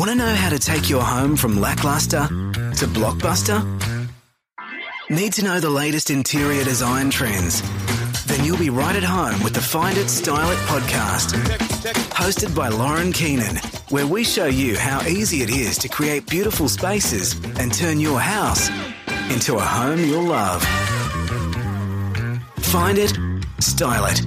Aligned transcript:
Want 0.00 0.12
to 0.12 0.16
know 0.16 0.34
how 0.34 0.48
to 0.48 0.58
take 0.58 0.88
your 0.88 1.02
home 1.02 1.36
from 1.36 1.60
lackluster 1.60 2.26
to 2.26 2.86
blockbuster? 2.86 3.60
Need 5.10 5.34
to 5.34 5.44
know 5.44 5.60
the 5.60 5.68
latest 5.68 6.08
interior 6.08 6.64
design 6.64 7.10
trends? 7.10 7.60
Then 8.24 8.42
you'll 8.42 8.56
be 8.56 8.70
right 8.70 8.96
at 8.96 9.02
home 9.02 9.42
with 9.42 9.52
the 9.52 9.60
Find 9.60 9.98
It, 9.98 10.08
Style 10.08 10.50
It 10.52 10.56
podcast. 10.60 11.34
Hosted 12.14 12.56
by 12.56 12.70
Lauren 12.70 13.12
Keenan, 13.12 13.56
where 13.90 14.06
we 14.06 14.24
show 14.24 14.46
you 14.46 14.74
how 14.78 15.06
easy 15.06 15.42
it 15.42 15.50
is 15.50 15.76
to 15.76 15.88
create 15.90 16.26
beautiful 16.26 16.70
spaces 16.70 17.34
and 17.58 17.70
turn 17.70 18.00
your 18.00 18.20
house 18.20 18.70
into 19.30 19.56
a 19.56 19.60
home 19.60 19.98
you'll 19.98 20.22
love. 20.22 20.62
Find 22.72 22.96
it, 22.96 23.12
style 23.58 24.06
it. 24.06 24.26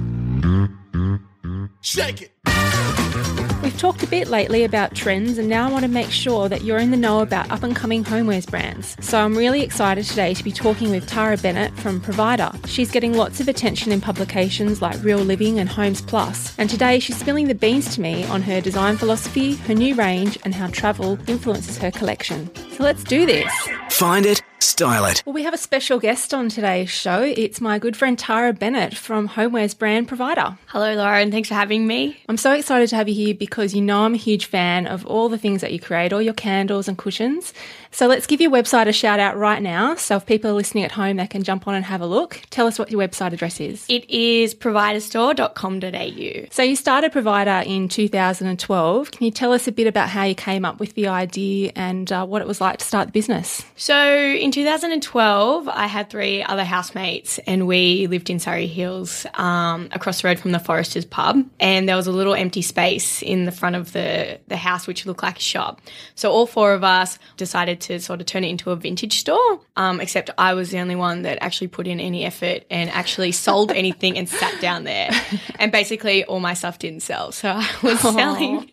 Shake 1.80 2.22
it. 2.22 3.53
We've 3.74 3.80
talked 3.80 4.04
a 4.04 4.06
bit 4.06 4.28
lately 4.28 4.62
about 4.62 4.94
trends, 4.94 5.36
and 5.36 5.48
now 5.48 5.68
I 5.68 5.72
want 5.72 5.82
to 5.82 5.90
make 5.90 6.12
sure 6.12 6.48
that 6.48 6.62
you're 6.62 6.78
in 6.78 6.92
the 6.92 6.96
know 6.96 7.22
about 7.22 7.50
up 7.50 7.64
and 7.64 7.74
coming 7.74 8.04
homewares 8.04 8.48
brands. 8.48 8.96
So 9.00 9.18
I'm 9.18 9.36
really 9.36 9.62
excited 9.62 10.04
today 10.04 10.32
to 10.32 10.44
be 10.44 10.52
talking 10.52 10.92
with 10.92 11.08
Tara 11.08 11.36
Bennett 11.36 11.76
from 11.80 12.00
Provider. 12.00 12.52
She's 12.66 12.92
getting 12.92 13.14
lots 13.14 13.40
of 13.40 13.48
attention 13.48 13.90
in 13.90 14.00
publications 14.00 14.80
like 14.80 15.02
Real 15.02 15.18
Living 15.18 15.58
and 15.58 15.68
Homes 15.68 16.00
Plus, 16.00 16.56
and 16.56 16.70
today 16.70 17.00
she's 17.00 17.16
spilling 17.16 17.48
the 17.48 17.54
beans 17.56 17.92
to 17.96 18.00
me 18.00 18.22
on 18.26 18.42
her 18.42 18.60
design 18.60 18.96
philosophy, 18.96 19.56
her 19.56 19.74
new 19.74 19.96
range, 19.96 20.38
and 20.44 20.54
how 20.54 20.68
travel 20.68 21.18
influences 21.28 21.76
her 21.78 21.90
collection. 21.90 22.54
So 22.76 22.84
let's 22.84 23.02
do 23.02 23.26
this. 23.26 23.52
Find 23.90 24.24
it, 24.24 24.40
style 24.64 25.04
it. 25.04 25.22
Well, 25.26 25.34
we 25.34 25.42
have 25.44 25.54
a 25.54 25.58
special 25.58 25.98
guest 25.98 26.32
on 26.32 26.48
today's 26.48 26.90
show. 26.90 27.22
It's 27.22 27.60
my 27.60 27.78
good 27.78 27.96
friend 27.96 28.18
Tara 28.18 28.52
Bennett 28.52 28.96
from 28.96 29.28
Homewares 29.28 29.78
brand 29.78 30.08
Provider. 30.08 30.58
Hello, 30.66 30.94
Lauren. 30.94 31.30
Thanks 31.30 31.48
for 31.48 31.54
having 31.54 31.86
me. 31.86 32.18
I'm 32.28 32.36
so 32.36 32.52
excited 32.52 32.88
to 32.88 32.96
have 32.96 33.08
you 33.08 33.14
here 33.14 33.34
because 33.34 33.74
you 33.74 33.82
know 33.82 34.04
I'm 34.04 34.14
a 34.14 34.18
huge 34.18 34.46
fan 34.46 34.86
of 34.86 35.06
all 35.06 35.28
the 35.28 35.38
things 35.38 35.60
that 35.60 35.72
you 35.72 35.78
create, 35.78 36.12
all 36.12 36.22
your 36.22 36.34
candles 36.34 36.88
and 36.88 36.96
cushions. 36.98 37.52
So 37.94 38.08
let's 38.08 38.26
give 38.26 38.40
your 38.40 38.50
website 38.50 38.88
a 38.88 38.92
shout 38.92 39.20
out 39.20 39.36
right 39.36 39.62
now. 39.62 39.94
So 39.94 40.16
if 40.16 40.26
people 40.26 40.50
are 40.50 40.54
listening 40.54 40.82
at 40.82 40.90
home, 40.90 41.18
they 41.18 41.28
can 41.28 41.44
jump 41.44 41.68
on 41.68 41.76
and 41.76 41.84
have 41.84 42.00
a 42.00 42.06
look. 42.06 42.40
Tell 42.50 42.66
us 42.66 42.76
what 42.76 42.90
your 42.90 43.00
website 43.00 43.32
address 43.32 43.60
is. 43.60 43.86
It 43.88 44.10
is 44.10 44.52
providerstore.com.au. 44.52 46.48
So 46.50 46.62
you 46.64 46.74
started 46.74 47.12
Provider 47.12 47.62
in 47.64 47.88
2012. 47.88 49.12
Can 49.12 49.24
you 49.24 49.30
tell 49.30 49.52
us 49.52 49.68
a 49.68 49.72
bit 49.72 49.86
about 49.86 50.08
how 50.08 50.24
you 50.24 50.34
came 50.34 50.64
up 50.64 50.80
with 50.80 50.94
the 50.94 51.06
idea 51.06 51.70
and 51.76 52.10
uh, 52.10 52.26
what 52.26 52.42
it 52.42 52.48
was 52.48 52.60
like 52.60 52.78
to 52.78 52.84
start 52.84 53.06
the 53.06 53.12
business? 53.12 53.64
So 53.76 53.96
in 54.04 54.50
2012, 54.50 55.68
I 55.68 55.86
had 55.86 56.10
three 56.10 56.42
other 56.42 56.64
housemates 56.64 57.38
and 57.46 57.68
we 57.68 58.08
lived 58.08 58.28
in 58.28 58.40
Surry 58.40 58.66
Hills 58.66 59.24
um, 59.34 59.88
across 59.92 60.20
the 60.20 60.26
road 60.26 60.40
from 60.40 60.50
the 60.50 60.58
Foresters 60.58 61.04
pub. 61.04 61.46
And 61.60 61.88
there 61.88 61.94
was 61.94 62.08
a 62.08 62.12
little 62.12 62.34
empty 62.34 62.62
space 62.62 63.22
in 63.22 63.44
the 63.44 63.52
front 63.52 63.76
of 63.76 63.92
the, 63.92 64.40
the 64.48 64.56
house 64.56 64.88
which 64.88 65.06
looked 65.06 65.22
like 65.22 65.36
a 65.36 65.40
shop. 65.42 65.80
So 66.16 66.32
all 66.32 66.48
four 66.48 66.72
of 66.72 66.82
us 66.82 67.20
decided 67.36 67.83
to 67.84 68.00
sort 68.00 68.20
of 68.20 68.26
turn 68.26 68.44
it 68.44 68.48
into 68.48 68.70
a 68.70 68.76
vintage 68.76 69.18
store, 69.18 69.60
um, 69.76 70.00
except 70.00 70.30
I 70.36 70.54
was 70.54 70.70
the 70.70 70.78
only 70.78 70.96
one 70.96 71.22
that 71.22 71.38
actually 71.40 71.68
put 71.68 71.86
in 71.86 72.00
any 72.00 72.24
effort 72.24 72.64
and 72.70 72.90
actually 72.90 73.32
sold 73.32 73.72
anything 73.84 74.18
and 74.18 74.28
sat 74.28 74.60
down 74.60 74.84
there. 74.84 75.10
And 75.58 75.72
basically 75.72 76.24
all 76.24 76.40
my 76.40 76.54
stuff 76.54 76.78
didn't 76.78 77.00
sell. 77.00 77.32
So 77.32 77.50
I 77.50 77.68
was 77.82 78.00
selling 78.00 78.70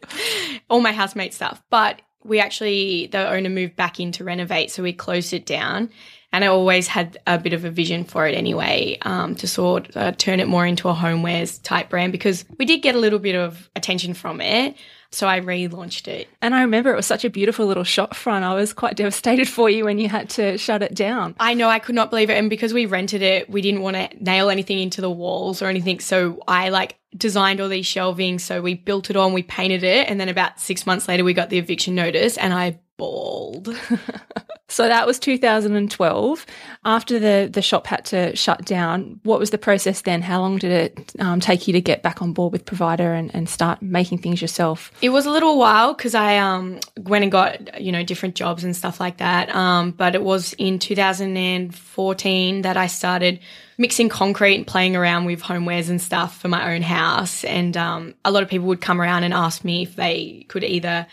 all 0.69 0.81
my 0.81 0.91
housemate 0.91 1.33
stuff. 1.33 1.61
But 1.69 2.01
we 2.23 2.39
actually, 2.39 3.07
the 3.07 3.29
owner 3.29 3.49
moved 3.49 3.75
back 3.75 3.99
in 3.99 4.11
to 4.13 4.23
renovate, 4.23 4.71
so 4.71 4.83
we 4.83 4.93
closed 4.93 5.33
it 5.33 5.45
down. 5.45 5.89
And 6.33 6.45
I 6.45 6.47
always 6.47 6.87
had 6.87 7.17
a 7.27 7.37
bit 7.37 7.51
of 7.51 7.65
a 7.65 7.69
vision 7.69 8.05
for 8.05 8.25
it 8.25 8.35
anyway, 8.35 8.97
um, 9.01 9.35
to 9.35 9.47
sort 9.47 9.95
of 9.95 10.17
turn 10.17 10.39
it 10.39 10.47
more 10.47 10.65
into 10.65 10.87
a 10.87 10.93
homewares 10.93 11.61
type 11.61 11.89
brand 11.89 12.13
because 12.13 12.45
we 12.57 12.63
did 12.63 12.81
get 12.81 12.95
a 12.95 12.99
little 12.99 13.19
bit 13.19 13.35
of 13.35 13.69
attention 13.75 14.13
from 14.13 14.39
it. 14.39 14.75
So 15.13 15.27
I 15.27 15.41
relaunched 15.41 16.07
it. 16.07 16.29
And 16.41 16.55
I 16.55 16.61
remember 16.61 16.93
it 16.93 16.95
was 16.95 17.05
such 17.05 17.25
a 17.25 17.29
beautiful 17.29 17.65
little 17.65 17.83
shop 17.83 18.15
front. 18.15 18.45
I 18.45 18.53
was 18.53 18.71
quite 18.71 18.95
devastated 18.95 19.49
for 19.49 19.69
you 19.69 19.83
when 19.83 19.99
you 19.99 20.07
had 20.07 20.29
to 20.31 20.57
shut 20.57 20.81
it 20.81 20.95
down. 20.95 21.35
I 21.37 21.53
know 21.53 21.67
I 21.67 21.79
could 21.79 21.95
not 21.95 22.11
believe 22.11 22.29
it. 22.29 22.37
And 22.37 22.49
because 22.49 22.73
we 22.73 22.85
rented 22.85 23.21
it, 23.21 23.49
we 23.49 23.61
didn't 23.61 23.81
want 23.81 23.97
to 23.97 24.09
nail 24.23 24.49
anything 24.49 24.79
into 24.79 25.01
the 25.01 25.11
walls 25.11 25.61
or 25.61 25.65
anything. 25.65 25.99
So 25.99 26.41
I 26.47 26.69
like 26.69 26.95
designed 27.15 27.59
all 27.59 27.69
these 27.69 27.85
shelving. 27.85 28.39
So 28.39 28.61
we 28.61 28.73
built 28.75 29.09
it 29.09 29.15
on, 29.15 29.33
we 29.33 29.43
painted 29.43 29.83
it. 29.83 30.09
And 30.09 30.19
then 30.19 30.29
about 30.29 30.59
six 30.59 30.85
months 30.85 31.07
later, 31.07 31.23
we 31.23 31.33
got 31.33 31.49
the 31.49 31.57
eviction 31.57 31.95
notice 31.95 32.37
and 32.37 32.53
I 32.53 32.79
bawled. 33.01 33.75
So 34.71 34.87
that 34.87 35.05
was 35.05 35.19
2012. 35.19 36.45
After 36.85 37.19
the, 37.19 37.49
the 37.51 37.61
shop 37.61 37.87
had 37.87 38.05
to 38.05 38.33
shut 38.37 38.63
down, 38.63 39.19
what 39.23 39.37
was 39.37 39.49
the 39.49 39.57
process 39.57 40.01
then? 40.01 40.21
How 40.21 40.39
long 40.39 40.59
did 40.59 40.71
it 40.71 41.11
um, 41.19 41.41
take 41.41 41.67
you 41.67 41.73
to 41.73 41.81
get 41.81 42.01
back 42.03 42.21
on 42.21 42.31
board 42.31 42.53
with 42.53 42.63
Provider 42.63 43.13
and, 43.13 43.35
and 43.35 43.49
start 43.49 43.81
making 43.81 44.19
things 44.19 44.41
yourself? 44.41 44.93
It 45.01 45.09
was 45.09 45.25
a 45.25 45.29
little 45.29 45.57
while 45.57 45.93
because 45.93 46.15
I 46.15 46.37
um, 46.37 46.79
went 46.97 47.23
and 47.23 47.31
got, 47.33 47.81
you 47.81 47.91
know, 47.91 48.01
different 48.01 48.35
jobs 48.35 48.63
and 48.63 48.73
stuff 48.73 49.01
like 49.01 49.17
that. 49.17 49.53
Um, 49.53 49.91
but 49.91 50.15
it 50.15 50.23
was 50.23 50.53
in 50.53 50.79
2014 50.79 52.61
that 52.61 52.77
I 52.77 52.87
started 52.87 53.41
mixing 53.77 54.07
concrete 54.07 54.55
and 54.55 54.65
playing 54.65 54.95
around 54.95 55.25
with 55.25 55.41
homewares 55.41 55.89
and 55.89 56.01
stuff 56.01 56.39
for 56.39 56.47
my 56.47 56.73
own 56.73 56.81
house. 56.81 57.43
And 57.43 57.75
um, 57.75 58.13
a 58.23 58.31
lot 58.31 58.41
of 58.41 58.47
people 58.47 58.67
would 58.67 58.79
come 58.79 59.01
around 59.01 59.25
and 59.25 59.33
ask 59.33 59.65
me 59.65 59.83
if 59.83 59.97
they 59.97 60.45
could 60.47 60.63
either 60.63 61.07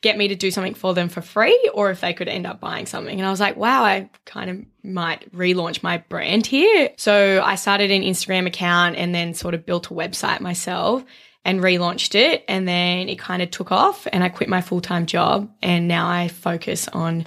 get 0.00 0.16
me 0.16 0.28
to 0.28 0.34
do 0.34 0.50
something 0.50 0.74
for 0.74 0.94
them 0.94 1.08
for 1.08 1.20
free 1.20 1.70
or 1.74 1.90
if 1.90 2.00
they 2.00 2.12
could 2.12 2.28
end 2.28 2.46
up 2.46 2.60
buying 2.60 2.86
something. 2.86 3.18
And 3.18 3.26
I 3.26 3.30
was 3.30 3.40
like, 3.40 3.56
wow, 3.56 3.82
I 3.82 4.08
kind 4.24 4.50
of 4.50 4.64
might 4.84 5.30
relaunch 5.32 5.82
my 5.82 5.98
brand 5.98 6.46
here. 6.46 6.90
So 6.96 7.42
I 7.44 7.56
started 7.56 7.90
an 7.90 8.02
Instagram 8.02 8.46
account 8.46 8.96
and 8.96 9.14
then 9.14 9.34
sort 9.34 9.54
of 9.54 9.66
built 9.66 9.88
a 9.88 9.94
website 9.94 10.40
myself 10.40 11.04
and 11.46 11.60
relaunched 11.60 12.16
it. 12.16 12.44
And 12.48 12.66
then 12.66 13.08
it 13.08 13.20
kind 13.20 13.40
of 13.40 13.52
took 13.52 13.70
off 13.70 14.08
and 14.12 14.24
I 14.24 14.28
quit 14.28 14.48
my 14.48 14.60
full 14.60 14.80
time 14.80 15.06
job. 15.06 15.48
And 15.62 15.86
now 15.86 16.08
I 16.08 16.26
focus 16.26 16.88
on 16.88 17.24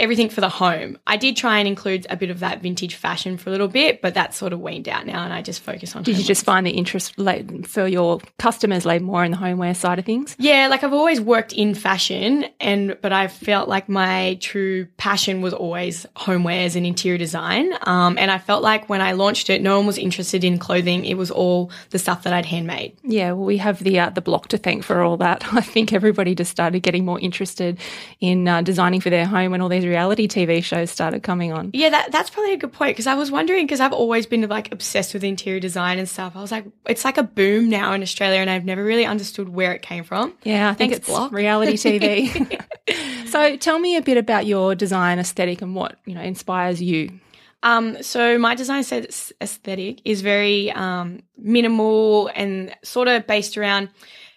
everything 0.00 0.28
for 0.28 0.40
the 0.40 0.48
home. 0.48 0.98
I 1.06 1.16
did 1.16 1.36
try 1.36 1.60
and 1.60 1.68
include 1.68 2.06
a 2.10 2.16
bit 2.16 2.30
of 2.30 2.40
that 2.40 2.62
vintage 2.62 2.96
fashion 2.96 3.36
for 3.36 3.48
a 3.48 3.52
little 3.52 3.68
bit, 3.68 4.02
but 4.02 4.12
that's 4.12 4.36
sort 4.36 4.52
of 4.52 4.60
weaned 4.60 4.88
out 4.88 5.06
now 5.06 5.22
and 5.22 5.32
I 5.32 5.40
just 5.40 5.62
focus 5.62 5.94
on 5.94 6.02
Did 6.02 6.18
you 6.18 6.24
just 6.24 6.44
find 6.44 6.66
the 6.66 6.72
interest 6.72 7.14
for 7.14 7.86
your 7.86 8.20
customers 8.38 8.84
lay 8.84 8.98
more 8.98 9.24
in 9.24 9.30
the 9.30 9.36
homeware 9.36 9.74
side 9.74 10.00
of 10.00 10.04
things? 10.04 10.34
Yeah, 10.38 10.66
like 10.68 10.82
I've 10.82 10.92
always 10.92 11.20
worked 11.20 11.52
in 11.52 11.74
fashion 11.74 12.46
and 12.58 12.96
but 13.00 13.12
I 13.12 13.28
felt 13.28 13.68
like 13.68 13.88
my 13.88 14.36
true 14.40 14.86
passion 14.96 15.42
was 15.42 15.54
always 15.54 16.06
homewares 16.16 16.74
and 16.74 16.84
interior 16.84 17.18
design. 17.18 17.72
Um, 17.82 18.18
and 18.18 18.32
I 18.32 18.38
felt 18.38 18.64
like 18.64 18.88
when 18.88 19.00
I 19.00 19.12
launched 19.12 19.48
it, 19.48 19.62
no 19.62 19.76
one 19.76 19.86
was 19.86 19.98
interested 19.98 20.42
in 20.42 20.58
clothing. 20.58 21.04
It 21.04 21.14
was 21.14 21.30
all 21.30 21.70
the 21.90 21.98
stuff 22.00 22.24
that 22.24 22.32
I'd 22.32 22.46
handmade. 22.46 22.96
Yeah, 23.04 23.32
well, 23.32 23.44
we 23.44 23.59
have 23.60 23.82
the 23.84 23.98
uh, 24.00 24.10
the 24.10 24.20
block 24.20 24.48
to 24.48 24.58
thank 24.58 24.82
for 24.84 25.02
all 25.02 25.16
that. 25.18 25.44
I 25.52 25.60
think 25.60 25.92
everybody 25.92 26.34
just 26.34 26.50
started 26.50 26.80
getting 26.80 27.04
more 27.04 27.20
interested 27.20 27.78
in 28.20 28.48
uh, 28.48 28.62
designing 28.62 29.00
for 29.00 29.10
their 29.10 29.26
home 29.26 29.52
when 29.52 29.60
all 29.60 29.68
these 29.68 29.86
reality 29.86 30.26
TV 30.26 30.62
shows 30.62 30.90
started 30.90 31.22
coming 31.22 31.52
on. 31.52 31.70
Yeah, 31.72 31.90
that, 31.90 32.12
that's 32.12 32.30
probably 32.30 32.54
a 32.54 32.56
good 32.56 32.72
point 32.72 32.96
because 32.96 33.06
I 33.06 33.14
was 33.14 33.30
wondering 33.30 33.66
because 33.66 33.80
I've 33.80 33.92
always 33.92 34.26
been 34.26 34.48
like 34.48 34.72
obsessed 34.72 35.14
with 35.14 35.24
interior 35.24 35.60
design 35.60 35.98
and 35.98 36.08
stuff. 36.08 36.34
I 36.36 36.40
was 36.40 36.50
like, 36.50 36.66
it's 36.86 37.04
like 37.04 37.18
a 37.18 37.22
boom 37.22 37.68
now 37.68 37.92
in 37.92 38.02
Australia, 38.02 38.40
and 38.40 38.50
I've 38.50 38.64
never 38.64 38.84
really 38.84 39.06
understood 39.06 39.48
where 39.48 39.72
it 39.72 39.82
came 39.82 40.04
from. 40.04 40.34
Yeah, 40.42 40.70
I 40.70 40.74
think 40.74 40.92
Thanks, 40.92 41.08
it's 41.08 41.08
Block. 41.08 41.32
reality 41.32 41.74
TV. 41.76 43.26
so, 43.28 43.56
tell 43.56 43.78
me 43.78 43.96
a 43.96 44.02
bit 44.02 44.16
about 44.16 44.46
your 44.46 44.74
design 44.74 45.18
aesthetic 45.18 45.62
and 45.62 45.74
what 45.74 45.96
you 46.04 46.14
know 46.14 46.22
inspires 46.22 46.82
you. 46.82 47.20
Um, 47.62 48.02
so 48.02 48.38
my 48.38 48.54
design 48.54 48.84
aes- 48.90 49.32
aesthetic 49.40 50.00
is 50.04 50.22
very 50.22 50.70
um, 50.72 51.20
minimal 51.36 52.30
and 52.34 52.74
sort 52.82 53.08
of 53.08 53.26
based 53.26 53.58
around 53.58 53.90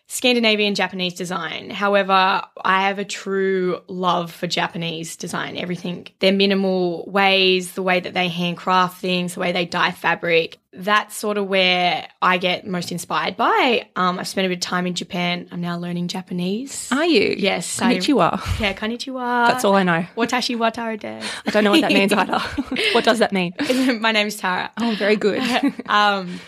Scandinavian 0.07 0.75
Japanese 0.75 1.13
design. 1.13 1.69
However, 1.69 2.41
I 2.63 2.83
have 2.87 2.99
a 2.99 3.05
true 3.05 3.81
love 3.87 4.31
for 4.31 4.47
Japanese 4.47 5.15
design. 5.15 5.57
Everything, 5.57 6.07
their 6.19 6.33
minimal 6.33 7.05
ways, 7.09 7.71
the 7.71 7.81
way 7.81 7.99
that 7.99 8.13
they 8.13 8.27
handcraft 8.27 8.99
things, 9.01 9.33
the 9.33 9.39
way 9.39 9.51
they 9.51 9.65
dye 9.65 9.91
fabric. 9.91 10.59
That's 10.75 11.15
sort 11.15 11.37
of 11.37 11.47
where 11.47 12.07
I 12.21 12.37
get 12.37 12.65
most 12.67 12.91
inspired 12.91 13.37
by. 13.37 13.87
Um, 13.95 14.19
I've 14.19 14.27
spent 14.27 14.45
a 14.45 14.49
bit 14.49 14.55
of 14.57 14.61
time 14.61 14.85
in 14.87 14.93
Japan. 14.95 15.47
I'm 15.51 15.61
now 15.61 15.77
learning 15.77 16.07
Japanese. 16.09 16.89
Are 16.91 17.05
you? 17.05 17.35
Yes, 17.37 17.81
I- 17.81 17.95
Konnichiwa. 17.95 18.59
yeah, 18.59 18.73
konnichiwa. 18.73 19.47
That's 19.47 19.63
all 19.63 19.75
I 19.75 19.83
know. 19.83 20.05
Watashi 20.15 20.57
wa 20.57 20.69
Tara 20.71 20.97
de. 20.97 21.21
I 21.45 21.51
don't 21.51 21.63
know 21.63 21.71
what 21.71 21.81
that 21.81 21.91
means 21.91 22.11
either. 22.11 22.39
what 22.93 23.03
does 23.03 23.19
that 23.19 23.31
mean? 23.31 23.53
My 24.01 24.11
name's 24.11 24.35
Tara. 24.35 24.71
Oh, 24.77 24.95
very 24.95 25.15
good. 25.15 25.41
um, 25.87 26.39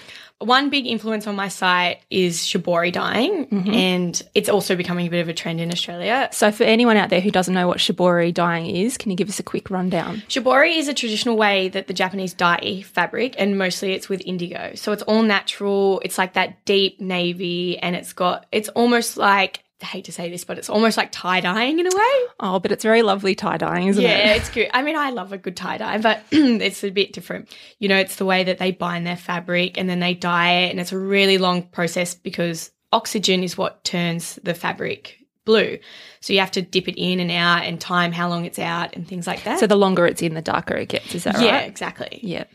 one 0.45 0.69
big 0.69 0.85
influence 0.85 1.27
on 1.27 1.35
my 1.35 1.47
site 1.47 2.01
is 2.09 2.39
shibori 2.39 2.91
dyeing, 2.91 3.47
mm-hmm. 3.47 3.73
and 3.73 4.21
it's 4.33 4.49
also 4.49 4.75
becoming 4.75 5.07
a 5.07 5.09
bit 5.09 5.21
of 5.21 5.29
a 5.29 5.33
trend 5.33 5.59
in 5.59 5.71
Australia. 5.71 6.29
So, 6.31 6.51
for 6.51 6.63
anyone 6.63 6.97
out 6.97 7.09
there 7.09 7.21
who 7.21 7.31
doesn't 7.31 7.53
know 7.53 7.67
what 7.67 7.79
shibori 7.79 8.33
dyeing 8.33 8.67
is, 8.67 8.97
can 8.97 9.11
you 9.11 9.17
give 9.17 9.29
us 9.29 9.39
a 9.39 9.43
quick 9.43 9.69
rundown? 9.69 10.23
Shibori 10.29 10.77
is 10.77 10.87
a 10.87 10.93
traditional 10.93 11.35
way 11.35 11.69
that 11.69 11.87
the 11.87 11.93
Japanese 11.93 12.33
dye 12.33 12.83
fabric, 12.85 13.35
and 13.37 13.57
mostly 13.57 13.93
it's 13.93 14.07
with 14.07 14.21
indigo. 14.25 14.73
So 14.75 14.91
it's 14.91 15.03
all 15.03 15.23
natural. 15.23 16.01
It's 16.05 16.17
like 16.17 16.33
that 16.33 16.63
deep 16.65 17.01
navy, 17.01 17.77
and 17.79 17.95
it's 17.95 18.13
got, 18.13 18.45
it's 18.51 18.69
almost 18.69 19.17
like, 19.17 19.64
I 19.81 19.85
hate 19.87 20.05
to 20.05 20.11
say 20.11 20.29
this, 20.29 20.45
but 20.45 20.57
it's 20.57 20.69
almost 20.69 20.95
like 20.95 21.09
tie 21.11 21.41
dyeing 21.41 21.79
in 21.79 21.85
a 21.85 21.95
way. 21.95 22.27
Oh, 22.39 22.59
but 22.59 22.71
it's 22.71 22.83
very 22.83 23.01
lovely 23.01 23.35
tie 23.35 23.57
dyeing, 23.57 23.87
isn't 23.89 24.01
Yeah, 24.01 24.09
it? 24.09 24.25
Yeah, 24.25 24.33
it's 24.35 24.49
good. 24.49 24.69
I 24.73 24.81
mean, 24.81 24.95
I 24.95 25.09
love 25.09 25.33
a 25.33 25.37
good 25.37 25.57
tie 25.57 25.77
dye, 25.77 25.97
but 25.97 26.23
it's 26.31 26.83
a 26.83 26.89
bit 26.91 27.11
different. 27.11 27.53
You 27.79 27.89
know, 27.89 27.97
it's 27.97 28.15
the 28.15 28.25
way 28.25 28.45
that 28.45 28.57
they 28.57 28.71
bind 28.71 29.05
their 29.05 29.17
fabric 29.17 29.77
and 29.77 29.89
then 29.89 29.99
they 29.99 30.13
dye 30.13 30.51
it, 30.63 30.71
and 30.71 30.79
it's 30.79 30.93
a 30.93 30.97
really 30.97 31.37
long 31.37 31.63
process 31.63 32.15
because 32.15 32.71
oxygen 32.93 33.43
is 33.43 33.57
what 33.57 33.83
turns 33.83 34.39
the 34.43 34.53
fabric 34.53 35.19
blue. 35.43 35.77
So 36.21 36.33
you 36.33 36.39
have 36.39 36.51
to 36.51 36.61
dip 36.61 36.87
it 36.87 36.95
in 36.97 37.19
and 37.19 37.29
out 37.29 37.63
and 37.63 37.79
time 37.79 38.11
how 38.11 38.29
long 38.29 38.45
it's 38.45 38.57
out 38.57 38.95
and 38.95 39.07
things 39.07 39.27
like 39.27 39.43
that. 39.43 39.59
So 39.59 39.67
the 39.67 39.75
longer 39.75 40.07
it's 40.07 40.21
in, 40.21 40.33
the 40.33 40.41
darker 40.41 40.75
it 40.75 40.89
gets. 40.89 41.13
Is 41.13 41.25
that 41.25 41.39
yeah, 41.39 41.51
right? 41.57 41.67
exactly. 41.67 42.19
Yeah. 42.23 42.45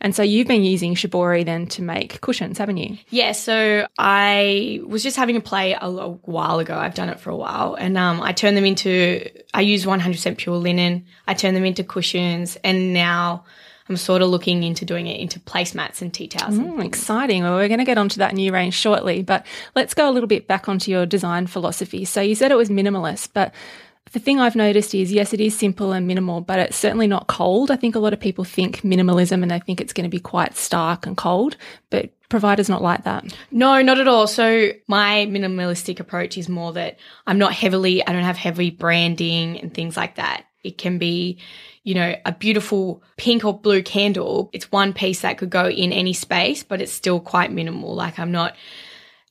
And 0.00 0.14
so 0.14 0.22
you've 0.22 0.46
been 0.46 0.62
using 0.64 0.94
Shibori 0.94 1.44
then 1.44 1.66
to 1.68 1.82
make 1.82 2.20
cushions, 2.20 2.58
haven't 2.58 2.76
you? 2.76 2.98
Yeah, 3.08 3.32
so 3.32 3.86
I 3.98 4.80
was 4.86 5.02
just 5.02 5.16
having 5.16 5.36
a 5.36 5.40
play 5.40 5.72
a, 5.72 5.86
a 5.86 6.10
while 6.10 6.58
ago. 6.58 6.76
I've 6.76 6.94
done 6.94 7.08
it 7.08 7.18
for 7.18 7.30
a 7.30 7.36
while, 7.36 7.74
and 7.74 7.96
um, 7.96 8.20
I 8.22 8.32
turned 8.32 8.56
them 8.56 8.64
into. 8.64 9.28
I 9.54 9.62
use 9.62 9.84
100% 9.84 10.36
pure 10.36 10.56
linen. 10.56 11.06
I 11.26 11.34
turned 11.34 11.56
them 11.56 11.64
into 11.64 11.82
cushions, 11.82 12.56
and 12.62 12.92
now 12.92 13.44
I'm 13.88 13.96
sort 13.96 14.22
of 14.22 14.28
looking 14.28 14.62
into 14.62 14.84
doing 14.84 15.06
it 15.06 15.20
into 15.20 15.38
placemats 15.40 16.02
and 16.02 16.12
tea 16.12 16.26
towels. 16.26 16.58
Mm, 16.58 16.84
exciting. 16.84 17.42
Well, 17.44 17.54
we're 17.54 17.68
going 17.68 17.78
to 17.78 17.84
get 17.84 17.98
onto 17.98 18.18
that 18.18 18.34
new 18.34 18.52
range 18.52 18.74
shortly, 18.74 19.22
but 19.22 19.46
let's 19.74 19.94
go 19.94 20.10
a 20.10 20.12
little 20.12 20.26
bit 20.26 20.48
back 20.48 20.68
onto 20.68 20.90
your 20.90 21.06
design 21.06 21.46
philosophy. 21.46 22.04
So 22.04 22.20
you 22.20 22.34
said 22.34 22.50
it 22.50 22.56
was 22.56 22.68
minimalist, 22.68 23.30
but 23.32 23.54
the 24.12 24.18
thing 24.18 24.40
I've 24.40 24.56
noticed 24.56 24.94
is 24.94 25.12
yes, 25.12 25.32
it 25.32 25.40
is 25.40 25.58
simple 25.58 25.92
and 25.92 26.06
minimal, 26.06 26.40
but 26.40 26.58
it's 26.58 26.76
certainly 26.76 27.06
not 27.06 27.26
cold. 27.26 27.70
I 27.70 27.76
think 27.76 27.94
a 27.94 27.98
lot 27.98 28.12
of 28.12 28.20
people 28.20 28.44
think 28.44 28.82
minimalism 28.82 29.42
and 29.42 29.50
they 29.50 29.58
think 29.58 29.80
it's 29.80 29.92
going 29.92 30.08
to 30.08 30.14
be 30.14 30.20
quite 30.20 30.56
stark 30.56 31.06
and 31.06 31.16
cold, 31.16 31.56
but 31.90 32.10
providers 32.28 32.68
not 32.68 32.82
like 32.82 33.04
that. 33.04 33.36
No, 33.50 33.82
not 33.82 33.98
at 33.98 34.08
all. 34.08 34.26
So 34.26 34.70
my 34.86 35.26
minimalistic 35.28 36.00
approach 36.00 36.38
is 36.38 36.48
more 36.48 36.72
that 36.74 36.98
I'm 37.26 37.38
not 37.38 37.52
heavily, 37.52 38.06
I 38.06 38.12
don't 38.12 38.22
have 38.22 38.36
heavy 38.36 38.70
branding 38.70 39.60
and 39.60 39.74
things 39.74 39.96
like 39.96 40.16
that. 40.16 40.44
It 40.62 40.78
can 40.78 40.98
be, 40.98 41.38
you 41.84 41.94
know, 41.94 42.14
a 42.24 42.32
beautiful 42.32 43.02
pink 43.16 43.44
or 43.44 43.58
blue 43.58 43.82
candle. 43.82 44.50
It's 44.52 44.72
one 44.72 44.92
piece 44.92 45.20
that 45.20 45.38
could 45.38 45.50
go 45.50 45.68
in 45.68 45.92
any 45.92 46.12
space, 46.12 46.62
but 46.62 46.80
it's 46.80 46.92
still 46.92 47.20
quite 47.20 47.52
minimal. 47.52 47.94
Like 47.94 48.18
I'm 48.18 48.32
not, 48.32 48.56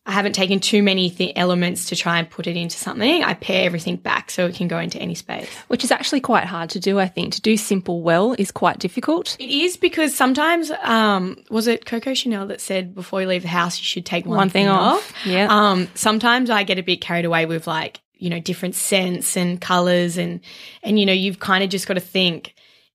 I 0.07 0.11
haven't 0.11 0.33
taken 0.33 0.59
too 0.59 0.83
many 0.83 1.09
th- 1.09 1.33
elements 1.35 1.85
to 1.85 1.95
try 1.95 2.19
and 2.19 2.29
put 2.29 2.45
it 2.45 2.55
into 2.55 2.77
something. 2.77 3.23
I 3.23 3.33
pare 3.33 3.65
everything 3.65 3.95
back 3.95 4.29
so 4.29 4.45
it 4.45 4.53
can 4.53 4.67
go 4.67 4.77
into 4.77 4.99
any 4.99 5.15
space. 5.15 5.49
Which 5.67 5.83
is 5.83 5.91
actually 5.91 6.21
quite 6.21 6.45
hard 6.45 6.69
to 6.71 6.79
do, 6.79 6.99
I 6.99 7.07
think. 7.07 7.33
To 7.33 7.41
do 7.41 7.57
simple 7.57 8.03
well 8.03 8.33
is 8.33 8.51
quite 8.51 8.77
difficult. 8.77 9.35
It 9.39 9.49
is 9.49 9.77
because 9.77 10.13
sometimes, 10.13 10.71
um, 10.83 11.43
was 11.49 11.67
it 11.67 11.85
Coco 11.85 12.13
Chanel 12.13 12.45
that 12.47 12.61
said 12.61 12.93
before 12.93 13.21
you 13.21 13.27
leave 13.27 13.41
the 13.41 13.47
house, 13.47 13.79
you 13.79 13.83
should 13.85 14.05
take 14.05 14.27
one, 14.27 14.37
One 14.37 14.49
thing 14.49 14.67
off. 14.67 15.11
Yeah. 15.25 15.47
Um, 15.49 15.87
sometimes 15.95 16.51
I 16.51 16.63
get 16.63 16.77
a 16.77 16.83
bit 16.83 17.01
carried 17.01 17.25
away 17.25 17.47
with 17.47 17.65
like, 17.65 17.99
you 18.13 18.29
know, 18.29 18.39
different 18.39 18.75
scents 18.75 19.35
and 19.35 19.59
colors 19.59 20.17
and, 20.17 20.39
and, 20.83 20.99
you 20.99 21.05
know, 21.07 21.13
you've 21.13 21.39
kind 21.39 21.63
of 21.63 21.69
just 21.71 21.87
got 21.87 21.95
to 21.95 21.99
think, 21.99 22.53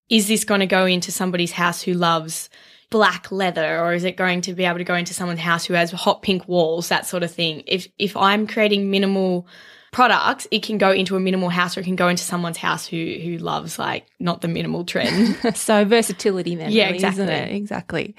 is 0.09 0.27
this 0.27 0.45
going 0.45 0.61
to 0.61 0.65
go 0.67 0.85
into 0.85 1.11
somebody's 1.11 1.51
house 1.51 1.81
who 1.81 1.93
loves 1.93 2.49
black 2.91 3.31
leather 3.31 3.79
or 3.79 3.93
is 3.93 4.03
it 4.03 4.15
going 4.17 4.41
to 4.41 4.53
be 4.53 4.65
able 4.65 4.77
to 4.77 4.83
go 4.83 4.93
into 4.93 5.15
someone's 5.15 5.39
house 5.39 5.65
who 5.65 5.73
has 5.73 5.89
hot 5.91 6.21
pink 6.21 6.47
walls, 6.47 6.89
that 6.89 7.07
sort 7.07 7.23
of 7.23 7.31
thing? 7.31 7.63
If, 7.65 7.87
if 7.97 8.15
I'm 8.15 8.45
creating 8.45 8.91
minimal 8.91 9.47
products, 9.91 10.47
it 10.51 10.61
can 10.63 10.77
go 10.77 10.91
into 10.91 11.15
a 11.15 11.19
minimal 11.19 11.49
house 11.49 11.75
or 11.75 11.81
it 11.81 11.83
can 11.83 11.95
go 11.95 12.07
into 12.07 12.23
someone's 12.23 12.57
house 12.57 12.85
who, 12.85 13.17
who 13.21 13.37
loves 13.37 13.79
like 13.79 14.05
not 14.19 14.41
the 14.41 14.47
minimal 14.47 14.85
trend. 14.85 15.37
so 15.55 15.83
versatility 15.83 16.55
then, 16.55 16.71
Yeah, 16.71 16.85
really, 16.85 16.95
exactly. 16.95 17.25
it? 17.25 17.55
Exactly. 17.55 18.15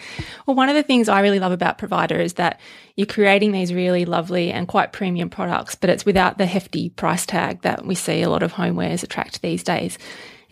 Well, 0.46 0.56
one 0.56 0.68
of 0.68 0.74
the 0.74 0.82
things 0.82 1.08
I 1.08 1.20
really 1.20 1.38
love 1.38 1.52
about 1.52 1.78
Provider 1.78 2.18
is 2.18 2.34
that 2.34 2.60
you're 2.96 3.06
creating 3.06 3.52
these 3.52 3.72
really 3.72 4.04
lovely 4.04 4.50
and 4.50 4.68
quite 4.68 4.92
premium 4.92 5.30
products, 5.30 5.74
but 5.74 5.88
it's 5.88 6.04
without 6.04 6.36
the 6.38 6.46
hefty 6.46 6.90
price 6.90 7.24
tag 7.24 7.62
that 7.62 7.86
we 7.86 7.94
see 7.94 8.22
a 8.22 8.28
lot 8.28 8.42
of 8.42 8.52
homewares 8.52 9.02
attract 9.02 9.40
these 9.40 9.62
days. 9.62 9.98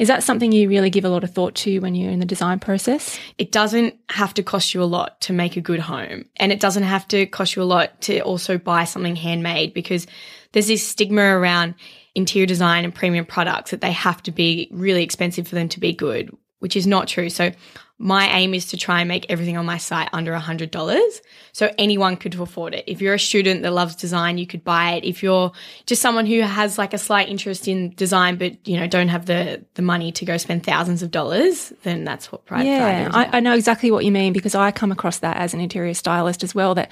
Is 0.00 0.08
that 0.08 0.22
something 0.22 0.50
you 0.50 0.66
really 0.66 0.88
give 0.88 1.04
a 1.04 1.10
lot 1.10 1.24
of 1.24 1.34
thought 1.34 1.54
to 1.56 1.78
when 1.80 1.94
you're 1.94 2.10
in 2.10 2.20
the 2.20 2.24
design 2.24 2.58
process? 2.58 3.18
it 3.36 3.52
doesn't 3.52 3.94
have 4.08 4.32
to 4.32 4.42
cost 4.42 4.72
you 4.72 4.82
a 4.82 4.84
lot 4.84 5.20
to 5.20 5.34
make 5.34 5.58
a 5.58 5.60
good 5.60 5.78
home. 5.78 6.24
And 6.36 6.50
it 6.52 6.58
doesn't 6.58 6.84
have 6.84 7.06
to 7.08 7.26
cost 7.26 7.54
you 7.54 7.62
a 7.62 7.64
lot 7.64 8.00
to 8.02 8.20
also 8.20 8.56
buy 8.56 8.84
something 8.84 9.14
handmade 9.14 9.74
because 9.74 10.06
there's 10.52 10.68
this 10.68 10.86
stigma 10.86 11.20
around 11.20 11.74
interior 12.14 12.46
design 12.46 12.86
and 12.86 12.94
premium 12.94 13.26
products 13.26 13.72
that 13.72 13.82
they 13.82 13.92
have 13.92 14.22
to 14.22 14.30
be 14.30 14.68
really 14.72 15.02
expensive 15.02 15.46
for 15.46 15.54
them 15.54 15.68
to 15.68 15.80
be 15.80 15.92
good, 15.92 16.34
which 16.60 16.76
is 16.76 16.86
not 16.86 17.06
true. 17.06 17.28
So 17.28 17.52
my 18.02 18.28
aim 18.28 18.54
is 18.54 18.64
to 18.64 18.78
try 18.78 19.00
and 19.00 19.08
make 19.08 19.26
everything 19.28 19.58
on 19.58 19.66
my 19.66 19.76
site 19.76 20.08
under 20.14 20.32
a 20.32 20.40
hundred 20.40 20.70
dollars. 20.70 21.20
So 21.52 21.70
anyone 21.76 22.16
could 22.16 22.34
afford 22.34 22.74
it. 22.74 22.84
If 22.86 23.02
you're 23.02 23.12
a 23.12 23.18
student 23.20 23.62
that 23.62 23.72
loves 23.72 23.94
design, 23.94 24.38
you 24.38 24.46
could 24.46 24.64
buy 24.64 24.92
it. 24.92 25.04
If 25.04 25.22
you're 25.22 25.52
just 25.84 26.00
someone 26.00 26.24
who 26.24 26.40
has 26.40 26.78
like 26.78 26.94
a 26.94 26.98
slight 26.98 27.28
interest 27.28 27.68
in 27.68 27.90
design, 27.90 28.36
but 28.36 28.66
you 28.66 28.80
know, 28.80 28.86
don't 28.86 29.08
have 29.08 29.26
the, 29.26 29.62
the 29.74 29.82
money 29.82 30.12
to 30.12 30.24
go 30.24 30.38
spend 30.38 30.64
thousands 30.64 31.02
of 31.02 31.10
dollars, 31.10 31.74
then 31.82 32.04
that's 32.04 32.32
what 32.32 32.46
Pride 32.46 32.64
Friday 32.78 33.02
Yeah. 33.02 33.10
I, 33.12 33.36
I 33.36 33.40
know 33.40 33.54
exactly 33.54 33.90
what 33.90 34.06
you 34.06 34.12
mean 34.12 34.32
because 34.32 34.54
I 34.54 34.70
come 34.70 34.90
across 34.90 35.18
that 35.18 35.36
as 35.36 35.52
an 35.52 35.60
interior 35.60 35.92
stylist 35.92 36.42
as 36.42 36.54
well. 36.54 36.74
That 36.76 36.90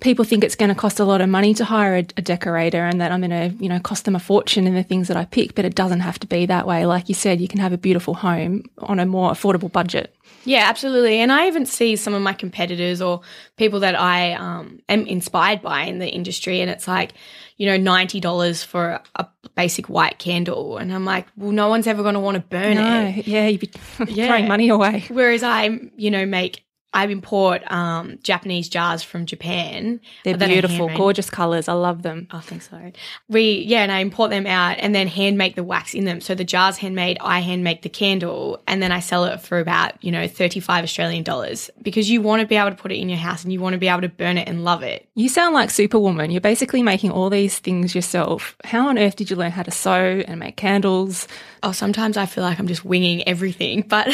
people 0.00 0.24
think 0.24 0.44
it's 0.44 0.56
going 0.56 0.68
to 0.68 0.74
cost 0.74 1.00
a 1.00 1.04
lot 1.04 1.20
of 1.20 1.28
money 1.28 1.54
to 1.54 1.64
hire 1.64 1.96
a, 1.96 2.06
a 2.16 2.22
decorator, 2.22 2.84
and 2.84 3.00
that 3.00 3.12
I'm 3.12 3.20
going 3.20 3.30
to, 3.30 3.56
you 3.62 3.68
know, 3.68 3.78
cost 3.80 4.04
them 4.04 4.16
a 4.16 4.20
fortune 4.20 4.66
in 4.66 4.74
the 4.74 4.82
things 4.82 5.08
that 5.08 5.16
I 5.16 5.24
pick. 5.24 5.54
But 5.54 5.64
it 5.64 5.74
doesn't 5.74 6.00
have 6.00 6.18
to 6.20 6.26
be 6.26 6.46
that 6.46 6.66
way. 6.66 6.86
Like 6.86 7.08
you 7.08 7.14
said, 7.14 7.40
you 7.40 7.48
can 7.48 7.60
have 7.60 7.72
a 7.72 7.78
beautiful 7.78 8.14
home 8.14 8.64
on 8.78 8.98
a 9.00 9.06
more 9.06 9.30
affordable 9.30 9.70
budget. 9.70 10.14
Yeah, 10.46 10.68
absolutely. 10.68 11.20
And 11.20 11.32
I 11.32 11.46
even 11.46 11.64
see 11.64 11.96
some 11.96 12.12
of 12.12 12.20
my 12.20 12.34
competitors 12.34 13.00
or 13.00 13.22
people 13.56 13.80
that 13.80 13.98
I 13.98 14.32
um, 14.34 14.80
am 14.90 15.06
inspired 15.06 15.62
by 15.62 15.82
in 15.84 15.98
the 16.00 16.08
industry, 16.08 16.60
and 16.60 16.70
it's 16.70 16.86
like, 16.86 17.12
you 17.56 17.66
know, 17.66 17.76
ninety 17.78 18.20
dollars 18.20 18.62
for 18.62 19.00
a 19.16 19.26
basic 19.54 19.88
white 19.88 20.18
candle, 20.18 20.76
and 20.76 20.92
I'm 20.92 21.04
like, 21.04 21.26
well, 21.36 21.52
no 21.52 21.68
one's 21.68 21.86
ever 21.86 22.02
going 22.02 22.14
to 22.14 22.20
want 22.20 22.34
to 22.34 22.40
burn 22.42 22.74
No, 22.76 23.06
it. 23.16 23.26
yeah, 23.26 23.46
you'd 23.46 23.60
be 23.60 23.70
Yeah. 24.08 24.26
throwing 24.26 24.48
money 24.48 24.68
away. 24.68 25.04
Whereas 25.08 25.42
I, 25.42 25.78
you 25.96 26.10
know, 26.10 26.26
make 26.26 26.64
I 26.94 27.06
import 27.06 27.70
um, 27.70 28.18
Japanese 28.22 28.68
jars 28.68 29.02
from 29.02 29.26
Japan. 29.26 30.00
They're 30.22 30.38
beautiful, 30.38 30.88
gorgeous 30.96 31.28
colors. 31.28 31.68
I 31.68 31.72
love 31.72 32.02
them. 32.02 32.28
Oh, 32.30 32.38
thanks, 32.38 32.70
sorry. 32.70 32.94
We 33.28 33.64
yeah, 33.66 33.82
and 33.82 33.90
I 33.90 33.98
import 33.98 34.30
them 34.30 34.46
out 34.46 34.76
and 34.78 34.94
then 34.94 35.08
hand 35.08 35.36
make 35.36 35.56
the 35.56 35.64
wax 35.64 35.92
in 35.92 36.04
them. 36.04 36.20
So 36.20 36.36
the 36.36 36.44
jar's 36.44 36.78
handmade, 36.78 37.18
I 37.20 37.40
hand 37.40 37.64
make 37.64 37.82
the 37.82 37.88
candle, 37.88 38.62
and 38.68 38.80
then 38.80 38.92
I 38.92 39.00
sell 39.00 39.24
it 39.24 39.40
for 39.40 39.58
about 39.58 40.02
you 40.04 40.12
know 40.12 40.28
thirty 40.28 40.60
five 40.60 40.84
Australian 40.84 41.24
dollars 41.24 41.68
because 41.82 42.08
you 42.08 42.22
want 42.22 42.42
to 42.42 42.46
be 42.46 42.54
able 42.54 42.70
to 42.70 42.76
put 42.76 42.92
it 42.92 42.96
in 42.96 43.08
your 43.08 43.18
house 43.18 43.42
and 43.42 43.52
you 43.52 43.60
want 43.60 43.72
to 43.72 43.78
be 43.78 43.88
able 43.88 44.02
to 44.02 44.08
burn 44.08 44.38
it 44.38 44.48
and 44.48 44.64
love 44.64 44.84
it. 44.84 45.08
You 45.16 45.28
sound 45.28 45.52
like 45.52 45.70
Superwoman. 45.70 46.30
You're 46.30 46.40
basically 46.40 46.82
making 46.84 47.10
all 47.10 47.28
these 47.28 47.58
things 47.58 47.92
yourself. 47.94 48.56
How 48.62 48.88
on 48.88 48.98
earth 48.98 49.16
did 49.16 49.30
you 49.30 49.36
learn 49.36 49.50
how 49.50 49.64
to 49.64 49.72
sew 49.72 50.22
and 50.28 50.38
make 50.38 50.56
candles? 50.56 51.26
Oh, 51.64 51.72
sometimes 51.72 52.16
I 52.16 52.26
feel 52.26 52.44
like 52.44 52.60
I'm 52.60 52.68
just 52.68 52.84
winging 52.84 53.26
everything, 53.26 53.82
but 53.82 54.08